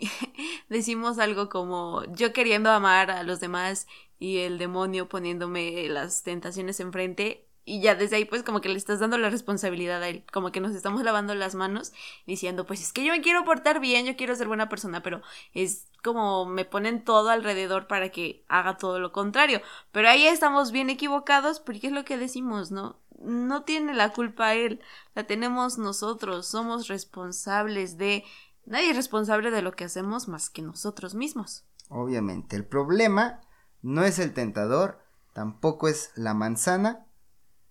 decimos 0.68 1.18
algo 1.18 1.48
como 1.48 2.04
yo 2.14 2.32
queriendo 2.32 2.70
amar 2.70 3.10
a 3.10 3.22
los 3.22 3.40
demás 3.40 3.86
y 4.18 4.38
el 4.38 4.58
demonio 4.58 5.08
poniéndome 5.08 5.88
las 5.88 6.22
tentaciones 6.22 6.80
enfrente 6.80 7.46
y 7.64 7.80
ya 7.80 7.94
desde 7.94 8.16
ahí 8.16 8.24
pues 8.24 8.42
como 8.42 8.60
que 8.60 8.68
le 8.68 8.76
estás 8.76 9.00
dando 9.00 9.18
la 9.18 9.30
responsabilidad 9.30 10.02
a 10.02 10.08
él, 10.08 10.24
como 10.32 10.50
que 10.50 10.60
nos 10.60 10.74
estamos 10.74 11.02
lavando 11.02 11.34
las 11.34 11.54
manos 11.54 11.92
diciendo 12.26 12.66
pues 12.66 12.80
es 12.82 12.92
que 12.92 13.04
yo 13.04 13.12
me 13.12 13.20
quiero 13.20 13.44
portar 13.44 13.80
bien, 13.80 14.06
yo 14.06 14.16
quiero 14.16 14.34
ser 14.34 14.48
buena 14.48 14.68
persona, 14.68 15.02
pero 15.02 15.22
es 15.54 15.86
como 16.02 16.46
me 16.46 16.64
ponen 16.64 17.04
todo 17.04 17.28
alrededor 17.30 17.86
para 17.86 18.10
que 18.10 18.44
haga 18.48 18.76
todo 18.76 18.98
lo 18.98 19.12
contrario. 19.12 19.60
Pero 19.92 20.08
ahí 20.08 20.26
estamos 20.26 20.72
bien 20.72 20.90
equivocados 20.90 21.60
porque 21.60 21.88
es 21.88 21.92
lo 21.92 22.04
que 22.04 22.16
decimos, 22.16 22.70
¿no? 22.70 22.98
No 23.20 23.64
tiene 23.64 23.94
la 23.94 24.10
culpa 24.12 24.54
él, 24.54 24.80
la 25.14 25.24
tenemos 25.24 25.78
nosotros, 25.78 26.46
somos 26.46 26.88
responsables 26.88 27.98
de... 27.98 28.24
Nadie 28.70 28.90
es 28.90 28.96
responsable 28.96 29.50
de 29.50 29.62
lo 29.62 29.72
que 29.72 29.83
hacemos 29.83 30.28
más 30.28 30.48
que 30.48 30.62
nosotros 30.62 31.16
mismos. 31.16 31.64
Obviamente, 31.88 32.54
el 32.54 32.64
problema 32.64 33.40
no 33.83 34.04
es 34.04 34.20
el 34.20 34.33
tentador, 34.33 35.00
tampoco 35.33 35.88
es 35.88 36.12
la 36.14 36.35
manzana 36.35 37.04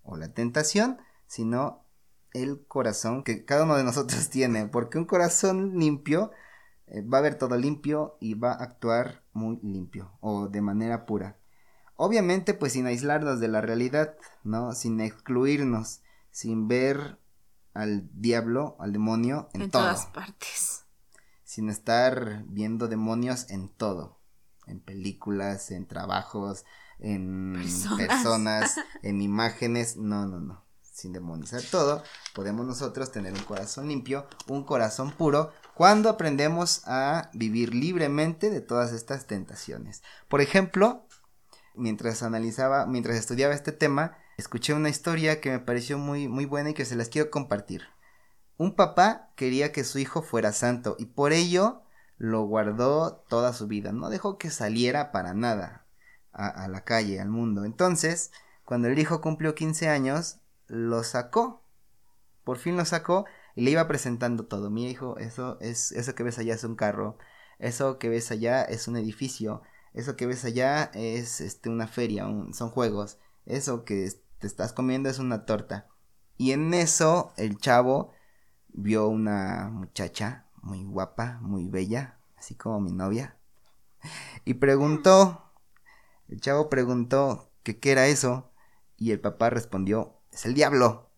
o 0.02 0.18
la 0.18 0.34
tentación, 0.34 0.98
sino 1.26 1.86
el 2.34 2.66
corazón 2.66 3.24
que 3.24 3.46
cada 3.46 3.64
uno 3.64 3.76
de 3.76 3.84
nosotros 3.84 4.28
tiene, 4.30 4.66
porque 4.66 4.98
un 4.98 5.06
corazón 5.06 5.78
limpio 5.78 6.32
eh, 6.86 7.00
va 7.00 7.16
a 7.16 7.22
ver 7.22 7.36
todo 7.36 7.56
limpio 7.56 8.18
y 8.20 8.34
va 8.34 8.52
a 8.52 8.62
actuar 8.62 9.22
muy 9.32 9.58
limpio 9.62 10.12
o 10.20 10.48
de 10.48 10.60
manera 10.60 11.06
pura. 11.06 11.38
Obviamente, 11.96 12.52
pues 12.52 12.74
sin 12.74 12.84
aislarnos 12.84 13.40
de 13.40 13.48
la 13.48 13.62
realidad, 13.62 14.16
¿no? 14.44 14.72
Sin 14.72 15.00
excluirnos, 15.00 16.02
sin 16.30 16.68
ver 16.68 17.18
al 17.72 18.06
diablo, 18.20 18.76
al 18.80 18.92
demonio 18.92 19.48
en, 19.54 19.62
en 19.62 19.70
todo. 19.70 19.84
todas 19.84 20.04
partes. 20.04 20.84
Sin 21.50 21.68
estar 21.68 22.44
viendo 22.46 22.86
demonios 22.86 23.50
en 23.50 23.70
todo. 23.70 24.20
En 24.68 24.78
películas, 24.78 25.72
en 25.72 25.84
trabajos, 25.84 26.64
en 27.00 27.54
Personas. 27.54 27.98
personas, 27.98 28.76
en 29.02 29.20
imágenes. 29.20 29.96
No, 29.96 30.26
no, 30.26 30.38
no. 30.38 30.64
Sin 30.80 31.12
demonizar 31.12 31.60
todo, 31.68 32.04
podemos 32.36 32.66
nosotros 32.66 33.10
tener 33.10 33.32
un 33.32 33.42
corazón 33.42 33.88
limpio, 33.88 34.28
un 34.46 34.62
corazón 34.62 35.10
puro, 35.10 35.50
cuando 35.74 36.08
aprendemos 36.08 36.82
a 36.86 37.32
vivir 37.34 37.74
libremente 37.74 38.48
de 38.48 38.60
todas 38.60 38.92
estas 38.92 39.26
tentaciones. 39.26 40.04
Por 40.28 40.42
ejemplo, 40.42 41.04
mientras 41.74 42.22
analizaba, 42.22 42.86
mientras 42.86 43.16
estudiaba 43.16 43.54
este 43.54 43.72
tema, 43.72 44.16
escuché 44.38 44.72
una 44.72 44.88
historia 44.88 45.40
que 45.40 45.50
me 45.50 45.58
pareció 45.58 45.98
muy, 45.98 46.28
muy 46.28 46.44
buena 46.44 46.70
y 46.70 46.74
que 46.74 46.84
se 46.84 46.94
las 46.94 47.08
quiero 47.08 47.28
compartir. 47.28 47.82
Un 48.60 48.74
papá 48.76 49.30
quería 49.36 49.72
que 49.72 49.84
su 49.84 49.98
hijo 49.98 50.20
fuera 50.20 50.52
santo 50.52 50.94
y 50.98 51.06
por 51.06 51.32
ello 51.32 51.80
lo 52.18 52.42
guardó 52.44 53.24
toda 53.26 53.54
su 53.54 53.66
vida. 53.68 53.90
No 53.90 54.10
dejó 54.10 54.36
que 54.36 54.50
saliera 54.50 55.12
para 55.12 55.32
nada 55.32 55.86
a, 56.30 56.68
la 56.68 56.84
calle, 56.84 57.22
al 57.22 57.30
mundo. 57.30 57.64
Entonces, 57.64 58.32
cuando 58.66 58.88
el 58.88 58.98
hijo 58.98 59.22
cumplió 59.22 59.54
15 59.54 59.88
años, 59.88 60.40
lo 60.66 61.02
sacó. 61.04 61.62
Por 62.44 62.58
fin 62.58 62.76
lo 62.76 62.84
sacó 62.84 63.24
y 63.54 63.62
le 63.62 63.70
iba 63.70 63.88
presentando 63.88 64.44
todo. 64.44 64.68
Mi 64.68 64.90
hijo, 64.90 65.16
eso 65.16 65.56
es 65.62 65.92
eso 65.92 66.14
que 66.14 66.22
ves 66.22 66.38
allá 66.38 66.52
es 66.52 66.62
un 66.62 66.76
carro. 66.76 67.16
Eso 67.58 67.98
que 67.98 68.10
ves 68.10 68.30
allá 68.30 68.62
es 68.62 68.88
un 68.88 68.98
edificio. 68.98 69.62
Eso 69.94 70.16
que 70.16 70.26
ves 70.26 70.44
allá 70.44 70.90
es 70.92 71.40
este 71.40 71.70
una 71.70 71.86
feria, 71.86 72.26
un- 72.26 72.52
son 72.52 72.68
juegos. 72.68 73.16
Eso 73.46 73.86
que 73.86 74.12
te 74.38 74.46
estás 74.46 74.74
comiendo 74.74 75.08
es 75.08 75.18
una 75.18 75.46
torta. 75.46 75.88
Y 76.36 76.52
en 76.52 76.74
eso 76.74 77.32
el 77.38 77.56
chavo 77.56 78.12
vio 78.72 79.08
una 79.08 79.68
muchacha 79.72 80.46
muy 80.62 80.84
guapa, 80.84 81.38
muy 81.42 81.68
bella, 81.68 82.18
así 82.36 82.54
como 82.54 82.80
mi 82.80 82.92
novia. 82.92 83.36
Y 84.44 84.54
preguntó, 84.54 85.52
el 86.28 86.40
chavo 86.40 86.68
preguntó 86.68 87.50
que 87.62 87.78
qué 87.78 87.92
era 87.92 88.06
eso 88.06 88.50
y 88.96 89.12
el 89.12 89.20
papá 89.20 89.50
respondió, 89.50 90.20
es 90.32 90.46
el 90.46 90.54
diablo. 90.54 91.10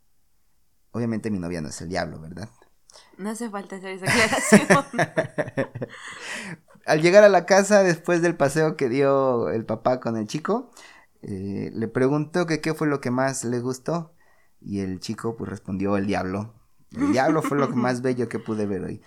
Obviamente 0.93 1.31
mi 1.31 1.38
novia 1.38 1.61
no 1.61 1.69
es 1.69 1.81
el 1.81 1.88
diablo, 1.88 2.21
¿verdad? 2.21 2.49
No 3.17 3.31
hace 3.31 3.49
falta 3.51 3.77
hacer 3.77 3.93
esa 3.93 4.07
aclaración. 4.07 4.85
Al 6.87 7.01
llegar 7.01 7.25
a 7.25 7.29
la 7.29 7.47
casa 7.47 7.83
después 7.83 8.23
del 8.23 8.37
paseo 8.37 8.77
que 8.77 8.88
dio 8.88 9.51
el 9.51 9.65
papá 9.65 10.01
con 10.01 10.17
el 10.17 10.27
chico, 10.27 10.71
eh, 11.23 11.71
le 11.73 11.88
preguntó 11.88 12.47
que 12.47 12.61
qué 12.61 12.75
fue 12.75 12.88
lo 12.88 13.01
que 13.01 13.11
más 13.11 13.45
le 13.45 13.61
gustó 13.61 14.15
y 14.61 14.81
el 14.81 14.99
chico 15.01 15.37
pues 15.37 15.49
respondió 15.51 15.97
el 15.97 16.07
diablo. 16.07 16.55
El 16.94 17.12
diablo 17.12 17.42
fue 17.42 17.59
lo 17.59 17.68
más 17.68 18.02
bello 18.02 18.28
que 18.28 18.38
pude 18.38 18.66
ver 18.66 18.83
hoy. 18.85 19.02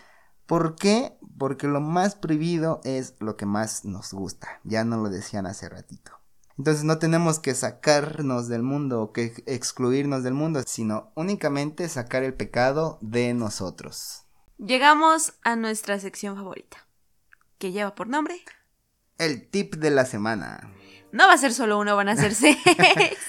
¿Por 0.46 0.76
qué? 0.76 1.18
Porque 1.38 1.68
lo 1.68 1.82
más 1.82 2.16
prohibido 2.16 2.82
es 2.84 3.16
lo 3.20 3.36
que 3.36 3.46
más 3.46 3.86
nos 3.86 4.14
gusta. 4.14 4.60
Ya 4.64 4.84
nos 4.84 5.02
lo 5.02 5.10
decían 5.10 5.46
hace 5.46 5.70
ratito. 5.70 6.12
Entonces 6.58 6.84
no 6.84 7.00
tenemos 7.00 7.40
que 7.40 7.54
sacarnos 7.54 8.48
del 8.48 8.64
mundo 8.64 9.02
o 9.02 9.12
que 9.12 9.44
excluirnos 9.46 10.24
del 10.24 10.34
mundo, 10.34 10.62
sino 10.66 11.12
únicamente 11.16 11.90
sacar 11.90 12.24
el 12.24 12.34
pecado 12.34 12.98
de 13.02 13.34
nosotros. 13.34 14.24
Llegamos 14.58 15.34
a 15.44 15.58
nuestra 15.58 16.00
sección 16.00 16.38
favorita, 16.38 16.88
que 17.58 17.74
lleva 17.74 17.94
por 17.94 18.08
nombre. 18.08 18.42
El 19.18 19.50
tip 19.50 19.76
de 19.76 19.92
la 19.92 20.06
semana. 20.06 20.72
No 21.16 21.28
va 21.28 21.34
a 21.34 21.38
ser 21.38 21.54
solo 21.54 21.80
uno, 21.80 21.96
van 21.96 22.10
a 22.10 22.16
ser 22.16 22.36
seis. 22.36 22.58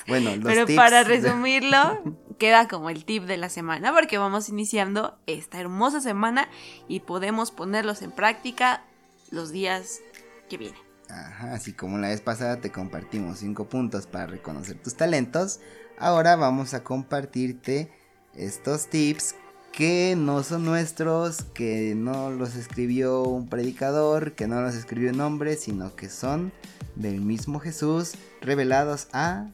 Bueno, 0.08 0.34
los 0.36 0.44
Pero 0.44 0.66
tips 0.66 0.76
para 0.76 1.04
de- 1.04 1.04
resumirlo, 1.04 2.02
queda 2.38 2.68
como 2.68 2.90
el 2.90 3.04
tip 3.04 3.24
de 3.24 3.36
la 3.36 3.48
semana, 3.48 3.92
porque 3.94 4.18
vamos 4.18 4.48
iniciando 4.48 5.16
esta 5.26 5.60
hermosa 5.60 6.00
semana 6.00 6.48
y 6.88 7.00
podemos 7.00 7.50
ponerlos 7.50 8.02
en 8.02 8.10
práctica 8.10 8.82
los 9.30 9.50
días 9.52 10.00
que 10.48 10.58
vienen. 10.58 10.80
Ajá, 11.08 11.54
así 11.54 11.72
como 11.72 11.98
la 11.98 12.08
vez 12.08 12.20
pasada 12.20 12.60
te 12.60 12.72
compartimos 12.72 13.38
cinco 13.38 13.68
puntos 13.68 14.06
para 14.08 14.26
reconocer 14.26 14.76
tus 14.82 14.96
talentos, 14.96 15.60
ahora 15.98 16.34
vamos 16.34 16.74
a 16.74 16.82
compartirte 16.82 17.92
estos 18.34 18.88
tips 18.88 19.36
que 19.72 20.14
no 20.16 20.42
son 20.42 20.64
nuestros, 20.64 21.42
que 21.54 21.94
no 21.94 22.30
los 22.30 22.56
escribió 22.56 23.22
un 23.22 23.48
predicador, 23.48 24.32
que 24.32 24.48
no 24.48 24.60
los 24.62 24.74
escribió 24.74 25.12
un 25.12 25.20
hombre, 25.20 25.54
sino 25.56 25.94
que 25.94 26.08
son 26.08 26.52
del 26.96 27.20
mismo 27.20 27.60
Jesús 27.60 28.14
revelados 28.40 29.08
a 29.12 29.46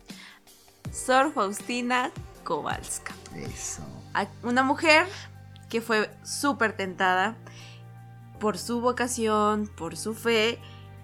Sor 0.92 1.32
Faustina 1.32 2.10
Kowalska. 2.44 3.14
eso. 3.36 3.82
una 4.42 4.62
mujer 4.62 5.06
que 5.68 5.80
fue 5.80 6.10
súper 6.24 6.76
tentada 6.76 7.36
por 8.40 8.58
su 8.58 8.80
vocación, 8.80 9.70
por 9.76 9.96
su 9.96 10.14
fe, 10.14 10.58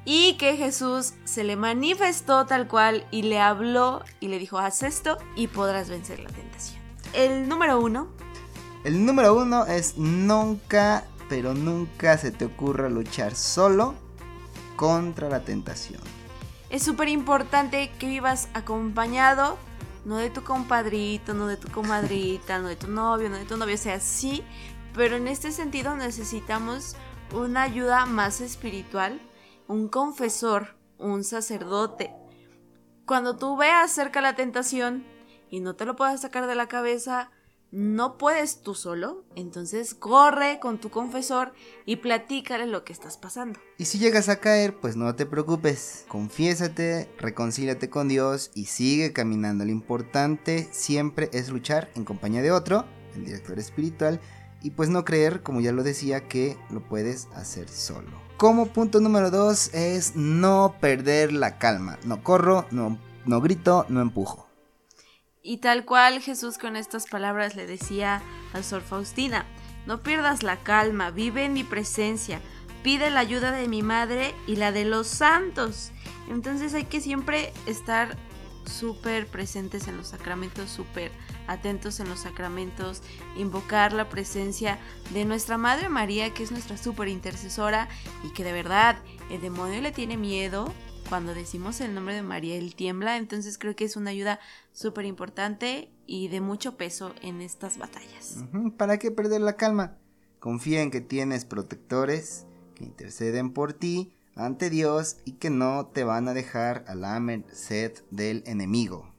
y 0.05 0.37
que 0.39 0.57
Jesús 0.57 1.15
se 1.25 1.45
le 1.45 1.57
manifestó 1.57 2.47
tal 2.47 2.67
cual 2.67 3.07
y 3.11 3.23
le 3.23 3.41
habló 3.41 4.03
y 4.21 4.29
le 4.29 4.39
dijo, 4.39 4.59
haz 4.59 4.83
esto 4.83 5.19
y 5.37 5.49
podrás 5.49 5.89
vencer 5.89 6.19
la 6.21 6.31
tentación. 6.31 6.83
El 7.13 7.49
número 7.49 7.81
uno, 7.81 8.09
El 8.85 9.05
número 9.05 9.35
uno 9.35 9.67
es 9.67 9.97
nunca, 9.99 11.05
pero 11.29 11.55
nunca 11.55 12.17
se 12.17 12.31
te 12.31 12.45
ocurra 12.45 12.89
luchar 12.89 13.35
solo 13.35 13.95
contra 14.77 15.29
la 15.29 15.41
tentación. 15.41 16.01
Es 16.71 16.83
súper 16.83 17.09
importante 17.09 17.91
que 17.99 18.07
vivas 18.07 18.49
acompañado, 18.55 19.59
no 20.05 20.17
de 20.17 20.31
tu 20.31 20.43
compadrito, 20.45 21.35
no 21.35 21.47
de 21.47 21.57
tu 21.57 21.69
comadrita, 21.71 22.59
no 22.59 22.69
de 22.69 22.77
tu 22.77 22.89
novio, 22.89 23.29
no 23.29 23.37
de 23.37 23.45
tu 23.45 23.57
novio, 23.57 23.75
o 23.75 23.79
sea, 23.79 24.01
sí, 24.01 24.43
pero 24.95 25.17
en 25.17 25.29
este 25.29 25.53
sentido 25.53 25.97
necesitamos 25.97 26.97
una 27.33 27.63
ayuda 27.63 28.07
más 28.07 28.41
espiritual, 28.41 29.21
un 29.67 29.89
confesor, 29.89 30.77
un 30.99 31.25
sacerdote. 31.25 32.13
Cuando 33.07 33.37
tú 33.37 33.57
veas 33.57 33.91
cerca 33.91 34.21
la 34.21 34.35
tentación 34.35 35.05
y 35.51 35.61
no 35.61 35.75
te 35.75 35.85
lo 35.85 35.97
puedas 35.97 36.21
sacar 36.21 36.47
de 36.47 36.55
la 36.55 36.69
cabeza, 36.69 37.31
no 37.71 38.17
puedes 38.17 38.63
tú 38.63 38.75
solo, 38.75 39.25
entonces 39.35 39.95
corre 39.95 40.59
con 40.61 40.79
tu 40.79 40.91
confesor 40.91 41.53
y 41.85 41.97
platícale 41.97 42.67
lo 42.67 42.85
que 42.85 42.93
estás 42.93 43.19
pasando. 43.19 43.61
Y 43.77 43.85
si 43.85 43.99
llegas 43.99 44.29
a 44.29 44.41
caer, 44.41 44.79
pues 44.79 44.97
no 44.97 45.15
te 45.15 45.27
preocupes. 45.27 46.05
Confiésate, 46.09 47.11
reconcíliate 47.19 47.91
con 47.91 48.09
Dios 48.09 48.51
y 48.55 48.67
sigue 48.67 49.13
caminando. 49.13 49.65
Lo 49.65 49.71
importante 49.71 50.69
siempre 50.73 51.29
es 51.33 51.51
luchar 51.51 51.91
en 51.95 52.05
compañía 52.05 52.43
de 52.43 52.53
otro, 52.53 52.85
el 53.15 53.25
director 53.25 53.59
espiritual, 53.59 54.21
y 54.63 54.71
pues 54.71 54.89
no 54.89 55.05
creer, 55.05 55.43
como 55.43 55.61
ya 55.61 55.73
lo 55.73 55.83
decía, 55.83 56.27
que 56.27 56.57
lo 56.71 56.83
puedes 56.83 57.29
hacer 57.35 57.69
solo. 57.69 58.11
Como 58.37 58.67
punto 58.67 59.01
número 59.01 59.31
dos 59.31 59.73
es 59.75 60.17
no 60.17 60.77
perder 60.81 61.33
la 61.33 61.59
calma. 61.59 61.99
No 62.05 62.23
corro, 62.23 62.67
no, 62.71 62.99
no 63.25 63.41
grito, 63.41 63.85
no 63.89 64.01
empujo. 64.01 64.48
Y 65.49 65.57
tal 65.57 65.87
cual 65.87 66.21
Jesús 66.21 66.59
con 66.59 66.77
estas 66.77 67.07
palabras 67.07 67.57
le 67.57 67.67
decía 67.67 68.21
a 68.53 68.63
Sor 68.63 68.83
Faustina, 68.83 69.47
no 69.87 70.03
pierdas 70.03 70.43
la 70.43 70.59
calma, 70.59 71.11
vive 71.11 71.47
en 71.47 71.55
mi 71.55 71.65
presencia, 71.65 72.43
pide 72.83 73.09
la 73.09 73.21
ayuda 73.21 73.51
de 73.51 73.67
mi 73.67 73.81
madre 73.81 74.35
y 74.47 74.57
la 74.57 74.73
de 74.73 74.85
los 74.85 75.07
santos. 75.07 75.91
Entonces 76.29 76.75
hay 76.75 76.85
que 76.85 77.01
siempre 77.01 77.51
estar 77.65 78.15
súper 78.67 79.27
presentes 79.27 79.89
en 79.89 79.97
los 79.97 80.09
sacramentos, 80.09 80.69
súper 80.69 81.11
atentos 81.47 81.99
en 82.01 82.11
los 82.11 82.21
sacramentos, 82.21 83.01
invocar 83.35 83.95
la 83.95 84.11
presencia 84.11 84.79
de 85.15 85.25
nuestra 85.25 85.57
Madre 85.57 85.89
María, 85.89 86.35
que 86.35 86.43
es 86.43 86.51
nuestra 86.51 86.77
súper 86.77 87.09
intercesora 87.09 87.89
y 88.23 88.35
que 88.35 88.45
de 88.45 88.53
verdad 88.53 88.99
el 89.31 89.41
demonio 89.41 89.81
le 89.81 89.93
tiene 89.93 90.19
miedo 90.19 90.75
cuando 91.09 91.35
decimos 91.35 91.81
el 91.81 91.95
nombre 91.95 92.15
de 92.15 92.23
María, 92.23 92.57
él 92.57 92.75
tiembla, 92.75 93.17
entonces 93.17 93.59
creo 93.59 93.75
que 93.75 93.85
es 93.85 93.97
una 93.97 94.11
ayuda 94.11 94.41
súper 94.73 95.07
importante 95.07 95.91
y 96.07 96.29
de 96.29 96.41
mucho 96.41 96.77
peso 96.77 97.15
en 97.23 97.41
estas 97.41 97.79
batallas. 97.79 98.45
¿Para 98.77 98.99
qué 98.99 99.11
perder 99.11 99.41
la 99.41 99.57
calma? 99.57 99.97
Confía 100.39 100.83
en 100.83 100.91
que 100.91 101.01
tienes 101.01 101.45
protectores 101.45 102.47
que 102.75 102.85
interceden 102.85 103.53
por 103.53 103.73
ti 103.73 104.13
ante 104.37 104.71
Dios 104.71 105.17
y 105.25 105.33
que 105.33 105.51
no 105.51 105.87
te 105.87 106.05
van 106.05 106.29
a 106.29 106.35
dejar 106.35 106.85
a 106.87 106.95
la 106.95 107.19
merced 107.21 107.93
del 108.11 108.43
enemigo. 108.47 109.13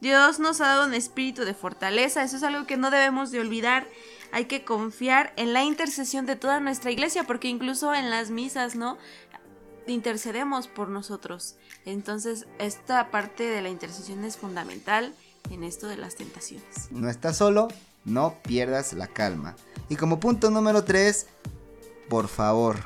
Dios 0.00 0.38
nos 0.38 0.60
ha 0.60 0.66
dado 0.66 0.86
un 0.86 0.94
espíritu 0.94 1.44
de 1.44 1.54
fortaleza, 1.54 2.22
eso 2.22 2.36
es 2.36 2.42
algo 2.42 2.66
que 2.66 2.76
no 2.76 2.90
debemos 2.90 3.30
de 3.30 3.40
olvidar. 3.40 3.88
Hay 4.30 4.44
que 4.44 4.62
confiar 4.62 5.32
en 5.36 5.54
la 5.54 5.64
intercesión 5.64 6.26
de 6.26 6.36
toda 6.36 6.60
nuestra 6.60 6.90
iglesia, 6.90 7.24
porque 7.24 7.48
incluso 7.48 7.94
en 7.94 8.10
las 8.10 8.30
misas, 8.30 8.76
¿no? 8.76 8.98
Intercedemos 9.86 10.66
por 10.68 10.88
nosotros. 10.88 11.56
Entonces, 11.84 12.46
esta 12.58 13.10
parte 13.10 13.44
de 13.44 13.62
la 13.62 13.68
intercesión 13.68 14.24
es 14.24 14.36
fundamental 14.36 15.14
en 15.50 15.62
esto 15.62 15.86
de 15.86 15.96
las 15.96 16.16
tentaciones. 16.16 16.88
No 16.90 17.08
estás 17.08 17.36
solo, 17.36 17.68
no 18.04 18.34
pierdas 18.42 18.92
la 18.92 19.06
calma. 19.06 19.54
Y 19.88 19.96
como 19.96 20.18
punto 20.18 20.50
número 20.50 20.84
3, 20.84 21.26
por 22.08 22.28
favor, 22.28 22.76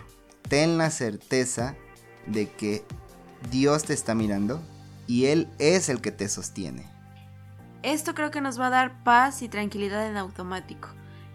ten 0.49 0.77
la 0.77 0.91
certeza 0.91 1.75
de 2.27 2.51
que 2.51 2.85
Dios 3.51 3.85
te 3.85 3.95
está 3.95 4.15
mirando 4.15 4.61
y 5.07 5.27
Él 5.27 5.49
es 5.59 5.89
el 5.89 6.01
que 6.01 6.13
te 6.13 6.29
sostiene. 6.29 6.87
Esto 7.83 8.15
creo 8.15 8.31
que 8.31 8.43
nos 8.43 8.61
va 8.61 8.67
a 8.67 8.71
dar 8.71 9.03
paz 9.05 9.41
y 9.41 9.49
tranquilidad 9.49 10.07
en 10.07 10.19
automático. 10.19 10.89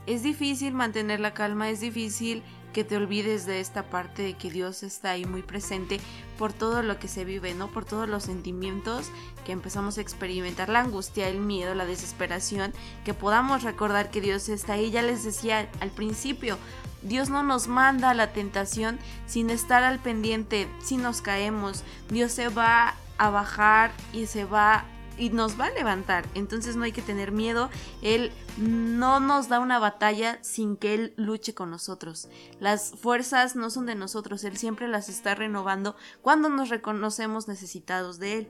Es 0.05 0.21
difícil 0.21 0.73
mantener 0.73 1.19
la 1.19 1.33
calma, 1.33 1.69
es 1.71 1.79
difícil 1.79 2.43
que 2.75 2.83
te 2.83 2.97
olvides 2.97 3.45
de 3.45 3.61
esta 3.61 3.83
parte 3.83 4.21
de 4.21 4.33
que 4.33 4.51
Dios 4.51 4.83
está 4.83 5.11
ahí 5.11 5.23
muy 5.23 5.41
presente 5.41 6.01
por 6.37 6.51
todo 6.51 6.83
lo 6.83 6.99
que 6.99 7.07
se 7.07 7.23
vive, 7.23 7.53
¿no? 7.53 7.69
Por 7.69 7.85
todos 7.85 8.09
los 8.09 8.23
sentimientos 8.23 9.11
que 9.45 9.53
empezamos 9.53 9.97
a 9.97 10.01
experimentar, 10.01 10.67
la 10.67 10.81
angustia, 10.81 11.29
el 11.29 11.39
miedo, 11.39 11.73
la 11.73 11.85
desesperación, 11.85 12.73
que 13.05 13.13
podamos 13.13 13.63
recordar 13.63 14.11
que 14.11 14.19
Dios 14.19 14.49
está 14.49 14.73
ahí. 14.73 14.91
Ya 14.91 15.03
les 15.03 15.23
decía 15.23 15.69
al 15.79 15.89
principio, 15.89 16.57
Dios 17.01 17.29
no 17.29 17.43
nos 17.43 17.69
manda 17.69 18.09
a 18.09 18.13
la 18.13 18.33
tentación 18.33 18.99
sin 19.25 19.51
estar 19.51 19.83
al 19.83 19.99
pendiente, 19.99 20.67
si 20.83 20.97
nos 20.97 21.21
caemos, 21.21 21.85
Dios 22.09 22.33
se 22.33 22.49
va 22.49 22.95
a 23.17 23.29
bajar 23.29 23.91
y 24.11 24.25
se 24.25 24.43
va 24.43 24.83
y 25.17 25.29
nos 25.29 25.59
va 25.59 25.65
a 25.65 25.71
levantar. 25.71 26.25
Entonces 26.33 26.75
no 26.75 26.83
hay 26.83 26.91
que 26.91 27.01
tener 27.01 27.31
miedo. 27.31 27.69
Él 28.01 28.31
no 28.57 29.19
nos 29.19 29.49
da 29.49 29.59
una 29.59 29.79
batalla 29.79 30.39
sin 30.41 30.77
que 30.77 30.93
Él 30.93 31.13
luche 31.17 31.53
con 31.53 31.69
nosotros. 31.69 32.29
Las 32.59 32.91
fuerzas 32.91 33.55
no 33.55 33.69
son 33.69 33.85
de 33.85 33.95
nosotros. 33.95 34.43
Él 34.43 34.57
siempre 34.57 34.87
las 34.87 35.09
está 35.09 35.35
renovando 35.35 35.95
cuando 36.21 36.49
nos 36.49 36.69
reconocemos 36.69 37.47
necesitados 37.47 38.19
de 38.19 38.39
Él. 38.39 38.49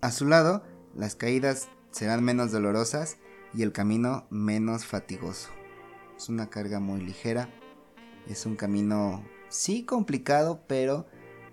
A 0.00 0.10
su 0.10 0.26
lado, 0.26 0.62
las 0.94 1.14
caídas 1.14 1.68
serán 1.90 2.24
menos 2.24 2.52
dolorosas 2.52 3.18
y 3.54 3.62
el 3.62 3.72
camino 3.72 4.26
menos 4.30 4.84
fatigoso. 4.84 5.50
Es 6.16 6.28
una 6.28 6.50
carga 6.50 6.80
muy 6.80 7.00
ligera. 7.00 7.48
Es 8.28 8.46
un 8.46 8.56
camino, 8.56 9.24
sí, 9.48 9.84
complicado, 9.84 10.64
pero 10.66 11.06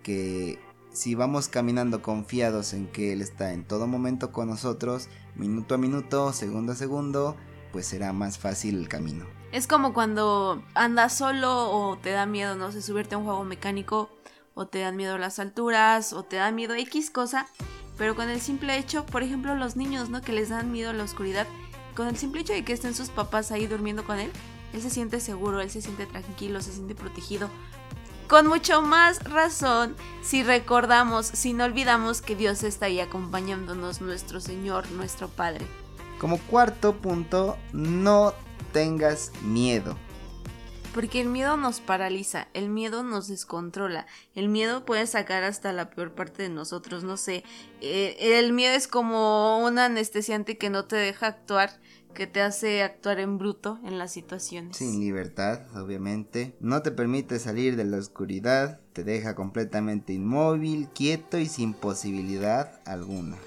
que 0.03 0.59
si 0.91 1.15
vamos 1.15 1.47
caminando 1.47 2.01
confiados 2.01 2.73
en 2.73 2.87
que 2.87 3.13
Él 3.13 3.21
está 3.21 3.53
en 3.53 3.63
todo 3.63 3.87
momento 3.87 4.31
con 4.31 4.49
nosotros, 4.49 5.07
minuto 5.35 5.75
a 5.75 5.77
minuto, 5.77 6.33
segundo 6.33 6.73
a 6.73 6.75
segundo, 6.75 7.35
pues 7.71 7.85
será 7.87 8.13
más 8.13 8.37
fácil 8.37 8.77
el 8.77 8.89
camino. 8.89 9.25
Es 9.51 9.67
como 9.67 9.93
cuando 9.93 10.63
andas 10.75 11.17
solo 11.17 11.71
o 11.71 11.97
te 11.97 12.11
da 12.11 12.25
miedo, 12.25 12.55
no 12.55 12.71
sé, 12.71 12.81
subirte 12.81 13.15
a 13.15 13.17
un 13.17 13.25
juego 13.25 13.43
mecánico 13.43 14.09
o 14.53 14.67
te 14.67 14.79
dan 14.79 14.97
miedo 14.97 15.17
las 15.17 15.39
alturas 15.39 16.13
o 16.13 16.23
te 16.23 16.37
da 16.37 16.51
miedo 16.51 16.75
X 16.75 17.09
cosa, 17.09 17.47
pero 17.97 18.15
con 18.15 18.29
el 18.29 18.41
simple 18.41 18.77
hecho, 18.77 19.05
por 19.05 19.23
ejemplo, 19.23 19.55
los 19.55 19.75
niños, 19.75 20.09
¿no? 20.09 20.21
Que 20.21 20.33
les 20.33 20.49
dan 20.49 20.71
miedo 20.71 20.89
a 20.89 20.93
la 20.93 21.03
oscuridad, 21.03 21.47
con 21.95 22.07
el 22.07 22.17
simple 22.17 22.41
hecho 22.41 22.53
de 22.53 22.63
que 22.65 22.73
estén 22.73 22.93
sus 22.93 23.09
papás 23.09 23.51
ahí 23.51 23.67
durmiendo 23.67 24.05
con 24.05 24.19
él, 24.19 24.31
él 24.73 24.81
se 24.81 24.89
siente 24.89 25.19
seguro, 25.19 25.61
él 25.61 25.69
se 25.69 25.81
siente 25.81 26.05
tranquilo, 26.05 26.61
se 26.61 26.71
siente 26.71 26.95
protegido, 26.95 27.49
con 28.31 28.47
mucho 28.47 28.81
más 28.81 29.21
razón 29.25 29.93
si 30.23 30.41
recordamos, 30.41 31.25
si 31.25 31.51
no 31.51 31.65
olvidamos 31.65 32.21
que 32.21 32.37
Dios 32.37 32.63
está 32.63 32.85
ahí 32.85 33.01
acompañándonos, 33.01 33.99
nuestro 33.99 34.39
Señor, 34.39 34.89
nuestro 34.91 35.27
Padre. 35.27 35.65
Como 36.17 36.37
cuarto 36.37 36.95
punto, 36.95 37.57
no 37.73 38.33
tengas 38.71 39.33
miedo. 39.41 39.97
Porque 40.93 41.19
el 41.19 41.27
miedo 41.27 41.57
nos 41.57 41.81
paraliza, 41.81 42.47
el 42.53 42.69
miedo 42.69 43.03
nos 43.03 43.27
descontrola, 43.27 44.07
el 44.33 44.47
miedo 44.47 44.85
puede 44.85 45.07
sacar 45.07 45.43
hasta 45.43 45.73
la 45.73 45.89
peor 45.89 46.13
parte 46.13 46.43
de 46.43 46.49
nosotros, 46.49 47.03
no 47.03 47.17
sé, 47.17 47.43
eh, 47.81 48.15
el 48.39 48.53
miedo 48.53 48.73
es 48.73 48.87
como 48.87 49.59
un 49.59 49.77
anestesiante 49.77 50.57
que 50.57 50.69
no 50.69 50.85
te 50.85 50.95
deja 50.95 51.27
actuar 51.27 51.81
que 52.13 52.27
te 52.27 52.41
hace 52.41 52.83
actuar 52.83 53.19
en 53.19 53.37
bruto 53.37 53.79
en 53.83 53.97
las 53.97 54.11
situaciones. 54.11 54.77
Sin 54.77 54.99
libertad, 54.99 55.61
obviamente. 55.75 56.55
No 56.59 56.81
te 56.81 56.91
permite 56.91 57.39
salir 57.39 57.75
de 57.75 57.85
la 57.85 57.97
oscuridad, 57.97 58.79
te 58.93 59.03
deja 59.03 59.35
completamente 59.35 60.13
inmóvil, 60.13 60.89
quieto 60.93 61.37
y 61.37 61.47
sin 61.47 61.73
posibilidad 61.73 62.79
alguna. 62.85 63.37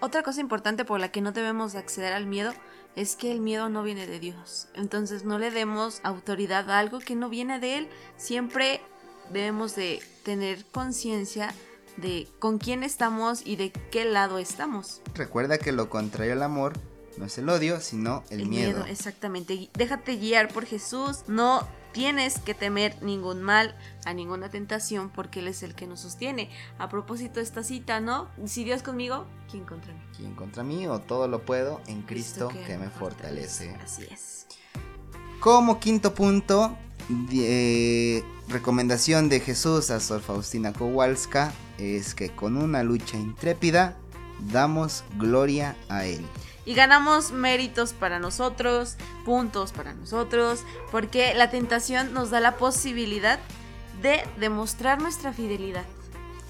Otra 0.00 0.22
cosa 0.22 0.40
importante 0.40 0.84
por 0.84 0.98
la 0.98 1.12
que 1.12 1.20
no 1.20 1.32
debemos 1.32 1.74
acceder 1.74 2.12
al 2.12 2.26
miedo 2.26 2.52
es 2.96 3.16
que 3.16 3.30
el 3.30 3.40
miedo 3.40 3.68
no 3.68 3.82
viene 3.82 4.06
de 4.06 4.18
Dios. 4.18 4.68
Entonces 4.74 5.24
no 5.24 5.38
le 5.38 5.50
demos 5.50 6.00
autoridad 6.02 6.70
a 6.70 6.78
algo 6.78 6.98
que 6.98 7.14
no 7.14 7.28
viene 7.28 7.60
de 7.60 7.78
Él. 7.78 7.88
Siempre 8.16 8.80
debemos 9.30 9.76
de 9.76 10.02
tener 10.24 10.64
conciencia 10.66 11.54
de 11.96 12.28
con 12.38 12.58
quién 12.58 12.82
estamos 12.82 13.46
y 13.46 13.56
de 13.56 13.72
qué 13.90 14.04
lado 14.04 14.38
estamos. 14.38 15.02
Recuerda 15.14 15.58
que 15.58 15.72
lo 15.72 15.90
contrario 15.90 16.32
al 16.32 16.42
amor 16.42 16.72
no 17.16 17.26
es 17.26 17.38
el 17.38 17.48
odio, 17.48 17.80
sino 17.80 18.22
el, 18.30 18.46
miedo. 18.46 18.84
Exactamente. 18.86 19.68
Déjate 19.74 20.16
guiar 20.16 20.52
por 20.52 20.64
Jesús. 20.64 21.24
No 21.26 21.66
tienes 21.92 22.38
que 22.38 22.54
temer 22.54 23.02
ningún 23.02 23.42
mal, 23.42 23.76
a 24.04 24.14
ninguna 24.14 24.48
tentación, 24.48 25.10
porque 25.10 25.40
Él 25.40 25.48
es 25.48 25.62
el 25.62 25.74
que 25.74 25.86
nos 25.86 26.00
sostiene. 26.00 26.50
A 26.78 26.88
propósito 26.88 27.34
de 27.34 27.42
esta 27.42 27.64
cita, 27.64 28.00
¿no? 28.00 28.28
Si 28.46 28.64
Dios 28.64 28.82
conmigo, 28.82 29.26
¿quién 29.50 29.64
contra 29.64 29.92
mí? 29.92 30.00
¿Quién 30.16 30.34
contra 30.34 30.62
mí? 30.62 30.86
O 30.86 31.00
todo 31.00 31.28
lo 31.28 31.42
puedo 31.42 31.80
en 31.86 32.02
Cristo, 32.02 32.48
que, 32.66 32.78
me 32.78 32.88
fortalece. 32.88 33.74
Así 33.82 34.06
es. 34.10 34.46
Como 35.40 35.80
quinto 35.80 36.14
punto, 36.14 36.76
eh, 37.32 38.22
recomendación 38.48 39.28
de 39.28 39.40
Jesús 39.40 39.90
a 39.90 40.00
Sor 40.00 40.20
Faustina 40.20 40.72
Kowalska 40.72 41.52
es 41.78 42.14
que 42.14 42.30
con 42.30 42.56
una 42.56 42.82
lucha 42.82 43.16
intrépida 43.16 43.96
damos 44.52 45.02
gloria 45.18 45.76
a 45.88 46.04
Él 46.04 46.24
y 46.64 46.74
ganamos 46.74 47.32
méritos 47.32 47.92
para 47.92 48.18
nosotros, 48.18 48.96
puntos 49.24 49.72
para 49.72 49.94
nosotros, 49.94 50.64
porque 50.90 51.34
la 51.34 51.50
tentación 51.50 52.12
nos 52.12 52.30
da 52.30 52.40
la 52.40 52.56
posibilidad 52.56 53.38
de 54.02 54.22
demostrar 54.38 55.00
nuestra 55.00 55.32
fidelidad. 55.32 55.84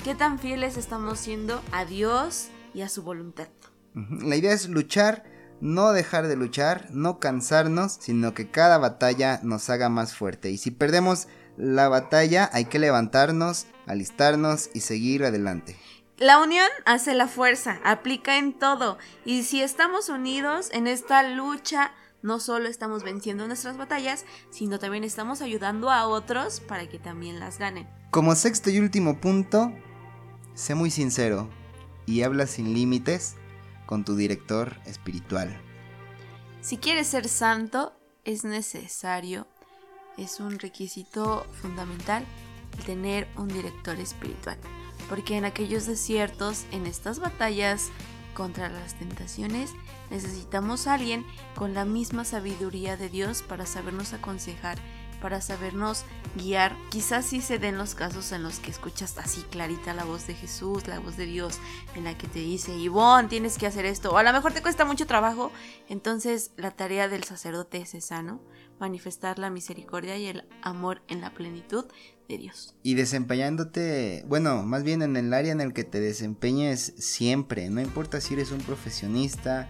¿Qué 0.04 0.14
tan 0.14 0.38
fieles 0.38 0.76
estamos 0.76 1.18
siendo 1.18 1.60
a 1.72 1.84
Dios 1.84 2.48
y 2.72 2.82
a 2.82 2.88
su 2.88 3.02
voluntad? 3.02 3.48
La 3.94 4.36
idea 4.36 4.52
es 4.52 4.68
luchar, 4.68 5.24
no 5.60 5.92
dejar 5.92 6.26
de 6.28 6.36
luchar, 6.36 6.88
no 6.90 7.18
cansarnos, 7.18 7.98
sino 8.00 8.32
que 8.32 8.50
cada 8.50 8.78
batalla 8.78 9.40
nos 9.42 9.68
haga 9.68 9.88
más 9.88 10.14
fuerte. 10.14 10.50
Y 10.50 10.58
si 10.58 10.70
perdemos 10.70 11.28
la 11.56 11.88
batalla, 11.88 12.48
hay 12.52 12.64
que 12.66 12.78
levantarnos, 12.78 13.66
alistarnos 13.86 14.70
y 14.72 14.80
seguir 14.80 15.24
adelante. 15.24 15.76
La 16.20 16.38
unión 16.38 16.68
hace 16.84 17.14
la 17.14 17.26
fuerza, 17.26 17.80
aplica 17.82 18.36
en 18.36 18.52
todo. 18.52 18.98
Y 19.24 19.42
si 19.42 19.62
estamos 19.62 20.10
unidos 20.10 20.68
en 20.70 20.86
esta 20.86 21.22
lucha, 21.22 21.92
no 22.20 22.40
solo 22.40 22.68
estamos 22.68 23.02
venciendo 23.02 23.46
nuestras 23.46 23.78
batallas, 23.78 24.26
sino 24.50 24.78
también 24.78 25.02
estamos 25.02 25.40
ayudando 25.40 25.88
a 25.88 26.06
otros 26.06 26.60
para 26.60 26.86
que 26.90 26.98
también 26.98 27.40
las 27.40 27.58
ganen. 27.58 27.88
Como 28.10 28.34
sexto 28.34 28.68
y 28.68 28.80
último 28.80 29.18
punto, 29.18 29.72
sé 30.52 30.74
muy 30.74 30.90
sincero 30.90 31.48
y 32.04 32.20
habla 32.20 32.46
sin 32.46 32.74
límites 32.74 33.36
con 33.86 34.04
tu 34.04 34.14
director 34.14 34.76
espiritual. 34.84 35.58
Si 36.60 36.76
quieres 36.76 37.06
ser 37.06 37.28
santo, 37.28 37.94
es 38.26 38.44
necesario, 38.44 39.46
es 40.18 40.38
un 40.38 40.58
requisito 40.58 41.46
fundamental 41.62 42.26
tener 42.84 43.26
un 43.38 43.48
director 43.48 43.98
espiritual 43.98 44.58
porque 45.10 45.36
en 45.36 45.44
aquellos 45.44 45.86
desiertos, 45.86 46.64
en 46.70 46.86
estas 46.86 47.18
batallas 47.18 47.90
contra 48.32 48.70
las 48.70 48.94
tentaciones, 48.94 49.72
necesitamos 50.08 50.86
alguien 50.86 51.26
con 51.56 51.74
la 51.74 51.84
misma 51.84 52.24
sabiduría 52.24 52.96
de 52.96 53.10
Dios 53.10 53.42
para 53.42 53.66
sabernos 53.66 54.14
aconsejar 54.14 54.78
para 55.20 55.40
sabernos 55.40 56.04
guiar. 56.34 56.74
Quizás 56.90 57.26
sí 57.26 57.40
se 57.40 57.58
den 57.58 57.78
los 57.78 57.94
casos 57.94 58.32
en 58.32 58.42
los 58.42 58.58
que 58.58 58.70
escuchas 58.70 59.16
así 59.18 59.42
clarita 59.42 59.94
la 59.94 60.04
voz 60.04 60.26
de 60.26 60.34
Jesús, 60.34 60.88
la 60.88 60.98
voz 60.98 61.16
de 61.16 61.26
Dios, 61.26 61.58
en 61.94 62.04
la 62.04 62.16
que 62.16 62.26
te 62.26 62.40
dice, 62.40 62.76
Ivonne, 62.76 63.28
tienes 63.28 63.58
que 63.58 63.66
hacer 63.66 63.84
esto, 63.84 64.10
o 64.10 64.16
a 64.16 64.22
lo 64.22 64.32
mejor 64.32 64.52
te 64.52 64.62
cuesta 64.62 64.84
mucho 64.84 65.06
trabajo, 65.06 65.52
entonces 65.88 66.52
la 66.56 66.70
tarea 66.70 67.08
del 67.08 67.24
sacerdote 67.24 67.78
es 67.78 67.94
esa, 67.94 68.22
¿no? 68.22 68.40
Manifestar 68.80 69.38
la 69.38 69.50
misericordia 69.50 70.16
y 70.16 70.26
el 70.26 70.44
amor 70.62 71.02
en 71.08 71.20
la 71.20 71.34
plenitud 71.34 71.84
de 72.28 72.38
Dios. 72.38 72.74
Y 72.82 72.94
desempeñándote, 72.94 74.24
bueno, 74.26 74.62
más 74.62 74.82
bien 74.82 75.02
en 75.02 75.16
el 75.16 75.32
área 75.34 75.52
en 75.52 75.60
el 75.60 75.72
que 75.72 75.84
te 75.84 76.00
desempeñes 76.00 76.94
siempre, 76.96 77.68
no 77.70 77.80
importa 77.80 78.20
si 78.20 78.34
eres 78.34 78.50
un 78.50 78.60
profesionista, 78.60 79.68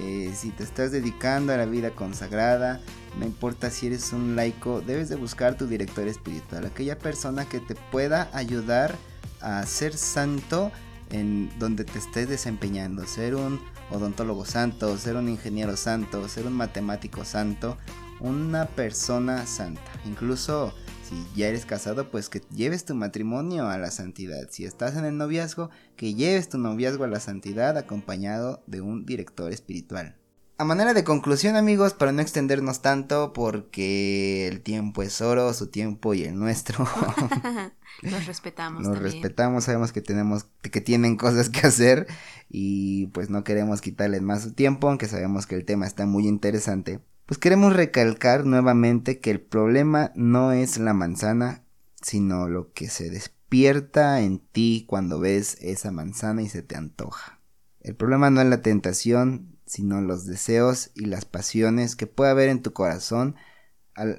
eh, 0.00 0.32
si 0.34 0.50
te 0.50 0.64
estás 0.64 0.92
dedicando 0.92 1.52
a 1.52 1.56
la 1.56 1.66
vida 1.66 1.92
consagrada, 1.92 2.80
no 3.18 3.26
importa 3.26 3.70
si 3.70 3.86
eres 3.86 4.12
un 4.12 4.36
laico, 4.36 4.80
debes 4.80 5.08
de 5.08 5.16
buscar 5.16 5.56
tu 5.56 5.66
director 5.66 6.06
espiritual, 6.08 6.66
aquella 6.66 6.98
persona 6.98 7.48
que 7.48 7.60
te 7.60 7.74
pueda 7.74 8.28
ayudar 8.32 8.96
a 9.40 9.64
ser 9.66 9.96
santo 9.96 10.70
en 11.10 11.50
donde 11.58 11.84
te 11.84 11.98
estés 11.98 12.28
desempeñando, 12.28 13.06
ser 13.06 13.34
un 13.34 13.60
odontólogo 13.90 14.44
santo, 14.44 14.96
ser 14.98 15.16
un 15.16 15.28
ingeniero 15.28 15.76
santo, 15.76 16.28
ser 16.28 16.46
un 16.46 16.52
matemático 16.52 17.24
santo, 17.24 17.78
una 18.20 18.66
persona 18.66 19.46
santa. 19.46 19.82
Incluso 20.04 20.74
si 21.08 21.26
ya 21.34 21.48
eres 21.48 21.64
casado, 21.64 22.10
pues 22.10 22.28
que 22.28 22.42
lleves 22.54 22.84
tu 22.84 22.94
matrimonio 22.94 23.68
a 23.68 23.78
la 23.78 23.90
santidad. 23.90 24.48
Si 24.50 24.64
estás 24.64 24.96
en 24.96 25.04
el 25.04 25.16
noviazgo, 25.16 25.70
que 25.96 26.14
lleves 26.14 26.48
tu 26.48 26.58
noviazgo 26.58 27.04
a 27.04 27.08
la 27.08 27.20
santidad 27.20 27.78
acompañado 27.78 28.62
de 28.66 28.80
un 28.80 29.06
director 29.06 29.52
espiritual. 29.52 30.16
A 30.60 30.64
manera 30.64 30.92
de 30.92 31.04
conclusión 31.04 31.54
amigos, 31.54 31.94
para 31.94 32.10
no 32.10 32.20
extendernos 32.20 32.82
tanto, 32.82 33.32
porque 33.32 34.48
el 34.48 34.60
tiempo 34.60 35.02
es 35.02 35.20
oro, 35.20 35.54
su 35.54 35.68
tiempo 35.68 36.14
y 36.14 36.24
el 36.24 36.36
nuestro. 36.36 36.84
Nos 38.02 38.26
respetamos. 38.26 38.82
Nos 38.82 38.98
respetamos, 38.98 39.64
sabemos 39.64 39.92
que 39.92 40.02
tenemos, 40.02 40.46
que 40.60 40.80
tienen 40.80 41.16
cosas 41.16 41.48
que 41.48 41.66
hacer 41.66 42.08
y 42.50 43.06
pues 43.08 43.30
no 43.30 43.44
queremos 43.44 43.80
quitarles 43.80 44.20
más 44.22 44.42
su 44.42 44.52
tiempo, 44.52 44.88
aunque 44.88 45.06
sabemos 45.06 45.46
que 45.46 45.54
el 45.54 45.64
tema 45.64 45.86
está 45.86 46.06
muy 46.06 46.26
interesante 46.26 47.00
pues 47.28 47.36
queremos 47.36 47.74
recalcar 47.76 48.46
nuevamente 48.46 49.20
que 49.20 49.30
el 49.30 49.38
problema 49.38 50.12
no 50.14 50.52
es 50.52 50.78
la 50.78 50.94
manzana, 50.94 51.62
sino 52.00 52.48
lo 52.48 52.72
que 52.72 52.88
se 52.88 53.10
despierta 53.10 54.22
en 54.22 54.38
ti 54.38 54.86
cuando 54.88 55.20
ves 55.20 55.58
esa 55.60 55.92
manzana 55.92 56.40
y 56.40 56.48
se 56.48 56.62
te 56.62 56.74
antoja. 56.74 57.38
El 57.82 57.96
problema 57.96 58.30
no 58.30 58.40
es 58.40 58.46
la 58.46 58.62
tentación, 58.62 59.58
sino 59.66 60.00
los 60.00 60.24
deseos 60.24 60.90
y 60.94 61.04
las 61.04 61.26
pasiones 61.26 61.96
que 61.96 62.06
puede 62.06 62.30
haber 62.30 62.48
en 62.48 62.62
tu 62.62 62.72
corazón 62.72 63.36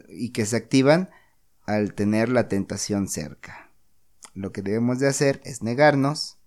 y 0.07 0.29
que 0.29 0.45
se 0.45 0.57
activan 0.57 1.09
al 1.65 1.95
tener 1.95 2.29
la 2.29 2.47
tentación 2.47 3.07
cerca. 3.07 3.71
Lo 4.35 4.51
que 4.51 4.61
debemos 4.61 4.99
de 4.99 5.07
hacer 5.07 5.41
es 5.45 5.63
negarnos 5.63 6.37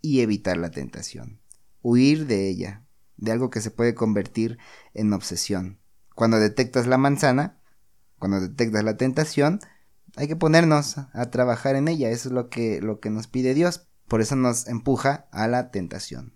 y 0.00 0.20
evitar 0.22 0.56
la 0.56 0.72
tentación, 0.72 1.40
huir 1.80 2.26
de 2.26 2.48
ella, 2.48 2.82
de 3.16 3.30
algo 3.30 3.50
que 3.50 3.60
se 3.60 3.70
puede 3.70 3.94
convertir 3.94 4.58
en 4.94 5.12
obsesión. 5.12 5.77
Cuando 6.18 6.40
detectas 6.40 6.88
la 6.88 6.98
manzana, 6.98 7.60
cuando 8.18 8.40
detectas 8.40 8.82
la 8.82 8.96
tentación, 8.96 9.60
hay 10.16 10.26
que 10.26 10.34
ponernos 10.34 10.98
a 10.98 11.30
trabajar 11.30 11.76
en 11.76 11.86
ella. 11.86 12.10
Eso 12.10 12.30
es 12.30 12.34
lo 12.34 12.48
que, 12.48 12.80
lo 12.80 12.98
que 12.98 13.08
nos 13.08 13.28
pide 13.28 13.54
Dios. 13.54 13.86
Por 14.08 14.20
eso 14.20 14.34
nos 14.34 14.66
empuja 14.66 15.28
a 15.30 15.46
la 15.46 15.70
tentación. 15.70 16.34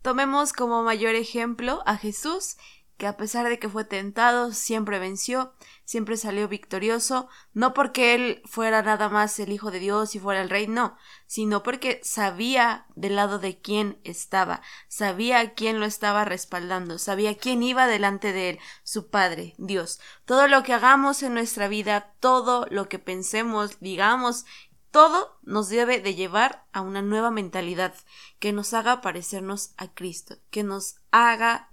Tomemos 0.00 0.54
como 0.54 0.82
mayor 0.84 1.14
ejemplo 1.16 1.82
a 1.84 1.98
Jesús 1.98 2.56
que 2.96 3.06
a 3.06 3.16
pesar 3.16 3.48
de 3.48 3.58
que 3.58 3.68
fue 3.68 3.84
tentado, 3.84 4.52
siempre 4.52 4.98
venció, 4.98 5.54
siempre 5.84 6.16
salió 6.16 6.48
victorioso, 6.48 7.28
no 7.52 7.74
porque 7.74 8.14
él 8.14 8.42
fuera 8.44 8.82
nada 8.82 9.08
más 9.08 9.38
el 9.40 9.52
Hijo 9.52 9.70
de 9.70 9.80
Dios 9.80 10.14
y 10.14 10.18
fuera 10.18 10.40
el 10.40 10.50
Rey, 10.50 10.66
no, 10.66 10.96
sino 11.26 11.62
porque 11.62 12.00
sabía 12.04 12.86
del 12.94 13.16
lado 13.16 13.38
de 13.38 13.58
quién 13.60 13.98
estaba, 14.04 14.62
sabía 14.88 15.54
quién 15.54 15.80
lo 15.80 15.86
estaba 15.86 16.24
respaldando, 16.24 16.98
sabía 16.98 17.36
quién 17.36 17.62
iba 17.62 17.86
delante 17.86 18.32
de 18.32 18.50
él, 18.50 18.58
su 18.84 19.10
Padre, 19.10 19.54
Dios. 19.58 20.00
Todo 20.24 20.46
lo 20.46 20.62
que 20.62 20.72
hagamos 20.72 21.22
en 21.22 21.34
nuestra 21.34 21.68
vida, 21.68 22.14
todo 22.20 22.66
lo 22.70 22.88
que 22.88 22.98
pensemos, 22.98 23.80
digamos, 23.80 24.44
todo 24.92 25.38
nos 25.42 25.70
debe 25.70 26.00
de 26.00 26.14
llevar 26.14 26.66
a 26.72 26.82
una 26.82 27.02
nueva 27.02 27.30
mentalidad 27.30 27.94
que 28.38 28.52
nos 28.52 28.74
haga 28.74 29.00
parecernos 29.00 29.72
a 29.78 29.88
Cristo, 29.88 30.36
que 30.50 30.62
nos 30.62 30.96
haga 31.10 31.68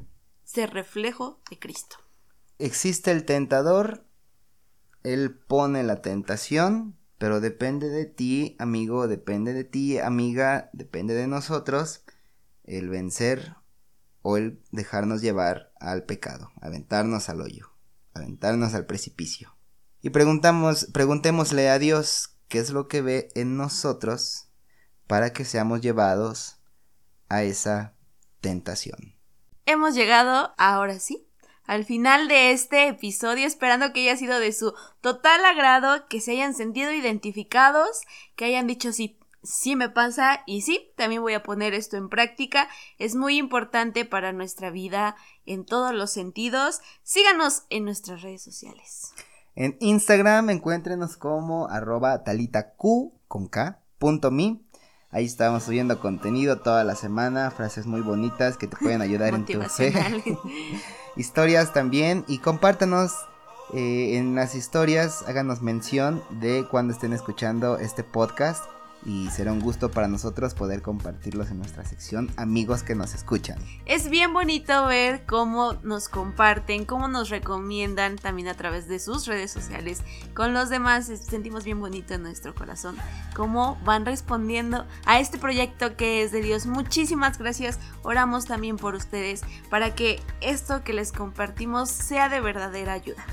ser 0.49 0.71
reflejo 0.71 1.39
de 1.49 1.59
Cristo. 1.59 1.97
Existe 2.57 3.11
el 3.11 3.23
tentador, 3.23 4.07
él 5.03 5.35
pone 5.35 5.83
la 5.83 6.01
tentación, 6.01 6.97
pero 7.19 7.39
depende 7.39 7.89
de 7.89 8.05
ti, 8.05 8.55
amigo, 8.57 9.07
depende 9.07 9.53
de 9.53 9.63
ti, 9.63 9.99
amiga, 9.99 10.71
depende 10.73 11.13
de 11.13 11.27
nosotros 11.27 12.03
el 12.63 12.89
vencer 12.89 13.57
o 14.23 14.37
el 14.37 14.59
dejarnos 14.71 15.21
llevar 15.21 15.71
al 15.79 16.03
pecado, 16.05 16.51
aventarnos 16.61 17.29
al 17.29 17.41
hoyo, 17.41 17.71
aventarnos 18.15 18.73
al 18.73 18.87
precipicio. 18.87 19.55
Y 20.01 20.09
preguntamos, 20.09 20.87
preguntémosle 20.91 21.69
a 21.69 21.77
Dios 21.77 22.39
qué 22.47 22.57
es 22.57 22.71
lo 22.71 22.87
que 22.87 23.01
ve 23.03 23.29
en 23.35 23.55
nosotros 23.55 24.49
para 25.05 25.31
que 25.31 25.45
seamos 25.45 25.81
llevados 25.81 26.59
a 27.27 27.43
esa 27.43 27.93
tentación 28.41 29.18
hemos 29.71 29.93
llegado, 29.93 30.53
ahora 30.57 30.99
sí, 30.99 31.25
al 31.65 31.85
final 31.85 32.27
de 32.27 32.51
este 32.51 32.87
episodio, 32.87 33.45
esperando 33.45 33.93
que 33.93 34.01
haya 34.01 34.17
sido 34.17 34.39
de 34.39 34.51
su 34.51 34.73
total 35.01 35.45
agrado, 35.45 36.07
que 36.07 36.19
se 36.19 36.31
hayan 36.31 36.55
sentido 36.55 36.91
identificados, 36.91 38.01
que 38.35 38.45
hayan 38.45 38.65
dicho 38.65 38.91
sí, 38.91 39.19
sí 39.43 39.75
me 39.75 39.89
pasa 39.89 40.41
y 40.47 40.61
sí, 40.61 40.91
también 40.97 41.21
voy 41.21 41.33
a 41.33 41.43
poner 41.43 41.75
esto 41.75 41.97
en 41.97 42.09
práctica. 42.09 42.67
Es 42.97 43.15
muy 43.15 43.37
importante 43.37 44.03
para 44.03 44.33
nuestra 44.33 44.71
vida 44.71 45.15
en 45.45 45.65
todos 45.65 45.93
los 45.93 46.11
sentidos. 46.11 46.81
Síganos 47.03 47.65
en 47.69 47.85
nuestras 47.85 48.23
redes 48.23 48.41
sociales. 48.41 49.13
En 49.55 49.77
Instagram 49.79 50.49
encuéntrenos 50.49 51.17
como 51.17 51.67
arroba 51.67 52.23
talitaq 52.23 52.77
con 53.27 53.47
K, 53.47 53.79
punto 53.99 54.31
me. 54.31 54.59
Ahí 55.11 55.25
estamos 55.25 55.63
subiendo 55.63 55.99
contenido 55.99 56.59
toda 56.59 56.83
la 56.83 56.93
semana, 56.93 57.49
frases 57.49 57.87
muy 57.87 58.01
bonitas 58.01 58.57
que 58.57 58.67
te 58.67 58.77
pueden 58.77 59.01
ayudar 59.01 59.33
en 59.33 59.45
tu 59.45 59.59
fe. 59.63 59.91
historias 61.15 61.73
también 61.73 62.23
y 62.27 62.37
compártanos 62.37 63.13
eh, 63.73 64.17
en 64.17 64.35
las 64.35 64.53
historias, 64.53 65.23
háganos 65.27 65.61
mención 65.63 66.21
de 66.39 66.65
cuando 66.69 66.93
estén 66.93 67.13
escuchando 67.13 67.79
este 67.79 68.03
podcast 68.03 68.65
y 69.05 69.29
será 69.29 69.51
un 69.51 69.59
gusto 69.59 69.91
para 69.91 70.07
nosotros 70.07 70.53
poder 70.53 70.81
compartirlos 70.81 71.49
en 71.49 71.59
nuestra 71.59 71.85
sección 71.85 72.29
amigos 72.35 72.83
que 72.83 72.95
nos 72.95 73.13
escuchan. 73.13 73.57
Es 73.85 74.09
bien 74.09 74.33
bonito 74.33 74.85
ver 74.85 75.25
cómo 75.25 75.73
nos 75.83 76.09
comparten, 76.09 76.85
cómo 76.85 77.07
nos 77.07 77.29
recomiendan 77.29 78.17
también 78.17 78.47
a 78.49 78.55
través 78.55 78.87
de 78.87 78.99
sus 78.99 79.25
redes 79.25 79.51
sociales 79.51 80.01
con 80.33 80.53
los 80.53 80.69
demás. 80.69 81.05
Sentimos 81.05 81.63
bien 81.63 81.79
bonito 81.79 82.13
en 82.13 82.23
nuestro 82.23 82.53
corazón 82.53 82.97
cómo 83.35 83.77
van 83.85 84.05
respondiendo 84.05 84.85
a 85.05 85.19
este 85.19 85.37
proyecto 85.37 85.95
que 85.95 86.23
es 86.23 86.31
de 86.31 86.41
Dios. 86.41 86.65
Muchísimas 86.65 87.37
gracias. 87.37 87.79
Oramos 88.03 88.45
también 88.45 88.77
por 88.77 88.95
ustedes 88.95 89.41
para 89.69 89.95
que 89.95 90.19
esto 90.41 90.83
que 90.83 90.93
les 90.93 91.11
compartimos 91.11 91.89
sea 91.89 92.29
de 92.29 92.41
verdadera 92.41 92.93
ayuda. 92.93 93.25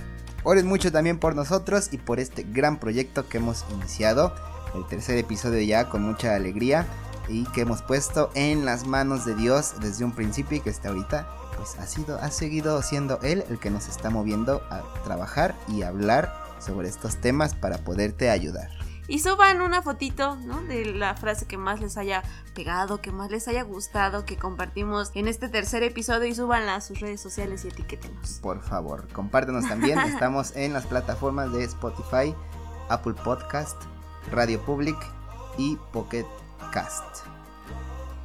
Oren 0.45 0.67
mucho 0.67 0.93
también 0.93 1.19
por 1.19 1.35
nosotros 1.35 1.89
y 1.91 1.99
por 1.99 2.21
este 2.21 2.45
gran 2.45 2.79
proyecto 2.79 3.29
que 3.29 3.39
hemos 3.39 3.65
iniciado 3.73 4.33
el 4.77 4.87
tercer 4.87 5.19
episodio 5.19 5.61
ya 5.63 5.89
con 5.89 6.03
mucha 6.03 6.35
alegría 6.35 6.87
y 7.29 7.45
que 7.47 7.63
hemos 7.63 7.83
puesto 7.83 8.31
en 8.35 8.65
las 8.65 8.87
manos 8.87 9.25
de 9.25 9.35
Dios 9.35 9.75
desde 9.81 10.05
un 10.05 10.13
principio 10.13 10.59
y 10.59 10.61
que 10.61 10.71
hasta 10.71 10.89
ahorita 10.89 11.29
pues 11.57 11.77
ha 11.79 11.87
sido 11.87 12.19
ha 12.21 12.31
seguido 12.31 12.81
siendo 12.83 13.19
él 13.23 13.45
el 13.49 13.59
que 13.59 13.71
nos 13.71 13.89
está 13.89 14.11
moviendo 14.11 14.63
a 14.71 14.83
trabajar 15.05 15.55
y 15.69 15.83
hablar 15.83 16.33
sobre 16.59 16.89
estos 16.89 17.17
temas 17.17 17.55
para 17.55 17.79
poderte 17.79 18.31
ayudar. 18.31 18.71
Y 19.09 19.21
suban 19.21 19.63
una 19.63 19.83
fotito, 19.83 20.35
¿no? 20.37 20.63
De 20.63 20.85
la 20.85 21.15
frase 21.15 21.47
que 21.47 21.57
más 21.57 21.81
les 21.81 21.97
haya 21.97 22.25
pegado, 22.55 23.01
que 23.01 23.13
más 23.13 23.31
les 23.31 23.47
haya 23.47 23.63
gustado, 23.63 24.25
que 24.25 24.37
compartimos 24.37 25.13
en 25.15 25.29
este 25.29 25.49
tercer 25.49 25.85
episodio 25.85 26.27
y 26.27 26.35
súbanla 26.35 26.75
a 26.75 26.81
sus 26.81 26.99
redes 26.99 27.21
sociales 27.21 27.65
y 27.65 27.69
etiquétenos. 27.69 28.41
Por 28.43 28.63
favor, 28.63 29.07
compártenos 29.13 29.69
también. 29.69 29.99
Estamos 30.07 30.57
en 30.57 30.73
las 30.73 30.87
plataformas 30.87 31.53
de 31.53 31.63
Spotify, 31.63 32.35
Apple 32.89 33.15
Podcast, 33.23 33.81
Radio 34.31 34.61
Public 34.61 34.97
y 35.59 35.77
Pocket 35.93 36.27
Cast. 36.73 37.05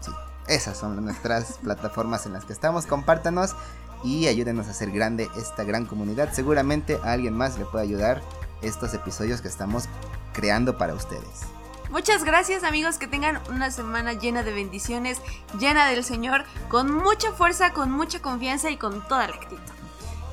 Sí, 0.01 0.11
esas 0.47 0.77
son 0.77 1.03
nuestras 1.03 1.57
plataformas 1.63 2.25
en 2.25 2.33
las 2.33 2.45
que 2.45 2.53
estamos. 2.53 2.85
Compártanos 2.85 3.55
y 4.03 4.27
ayúdenos 4.27 4.67
a 4.67 4.71
hacer 4.71 4.91
grande 4.91 5.29
esta 5.37 5.63
gran 5.63 5.85
comunidad. 5.85 6.33
Seguramente 6.33 6.99
a 7.03 7.11
alguien 7.11 7.33
más 7.33 7.57
le 7.57 7.65
puede 7.65 7.83
ayudar 7.83 8.21
estos 8.61 8.93
episodios 8.93 9.41
que 9.41 9.47
estamos 9.47 9.85
creando 10.33 10.77
para 10.77 10.93
ustedes. 10.93 11.41
Muchas 11.89 12.23
gracias 12.23 12.63
amigos, 12.63 12.97
que 12.97 13.07
tengan 13.07 13.39
una 13.49 13.69
semana 13.69 14.13
llena 14.13 14.43
de 14.43 14.53
bendiciones, 14.53 15.19
llena 15.59 15.89
del 15.89 16.05
Señor, 16.05 16.45
con 16.69 16.93
mucha 16.93 17.33
fuerza, 17.33 17.73
con 17.73 17.91
mucha 17.91 18.21
confianza 18.21 18.69
y 18.69 18.77
con 18.77 19.05
toda 19.09 19.27
la 19.27 19.35
actitud. 19.35 19.59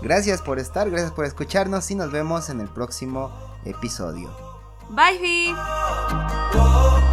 Gracias 0.00 0.40
por 0.40 0.60
estar, 0.60 0.88
gracias 0.88 1.10
por 1.10 1.24
escucharnos 1.24 1.90
y 1.90 1.96
nos 1.96 2.12
vemos 2.12 2.48
en 2.48 2.60
el 2.60 2.68
próximo 2.68 3.32
episodio. 3.64 4.47
Bye, 4.90 5.18
Fi. 5.20 7.04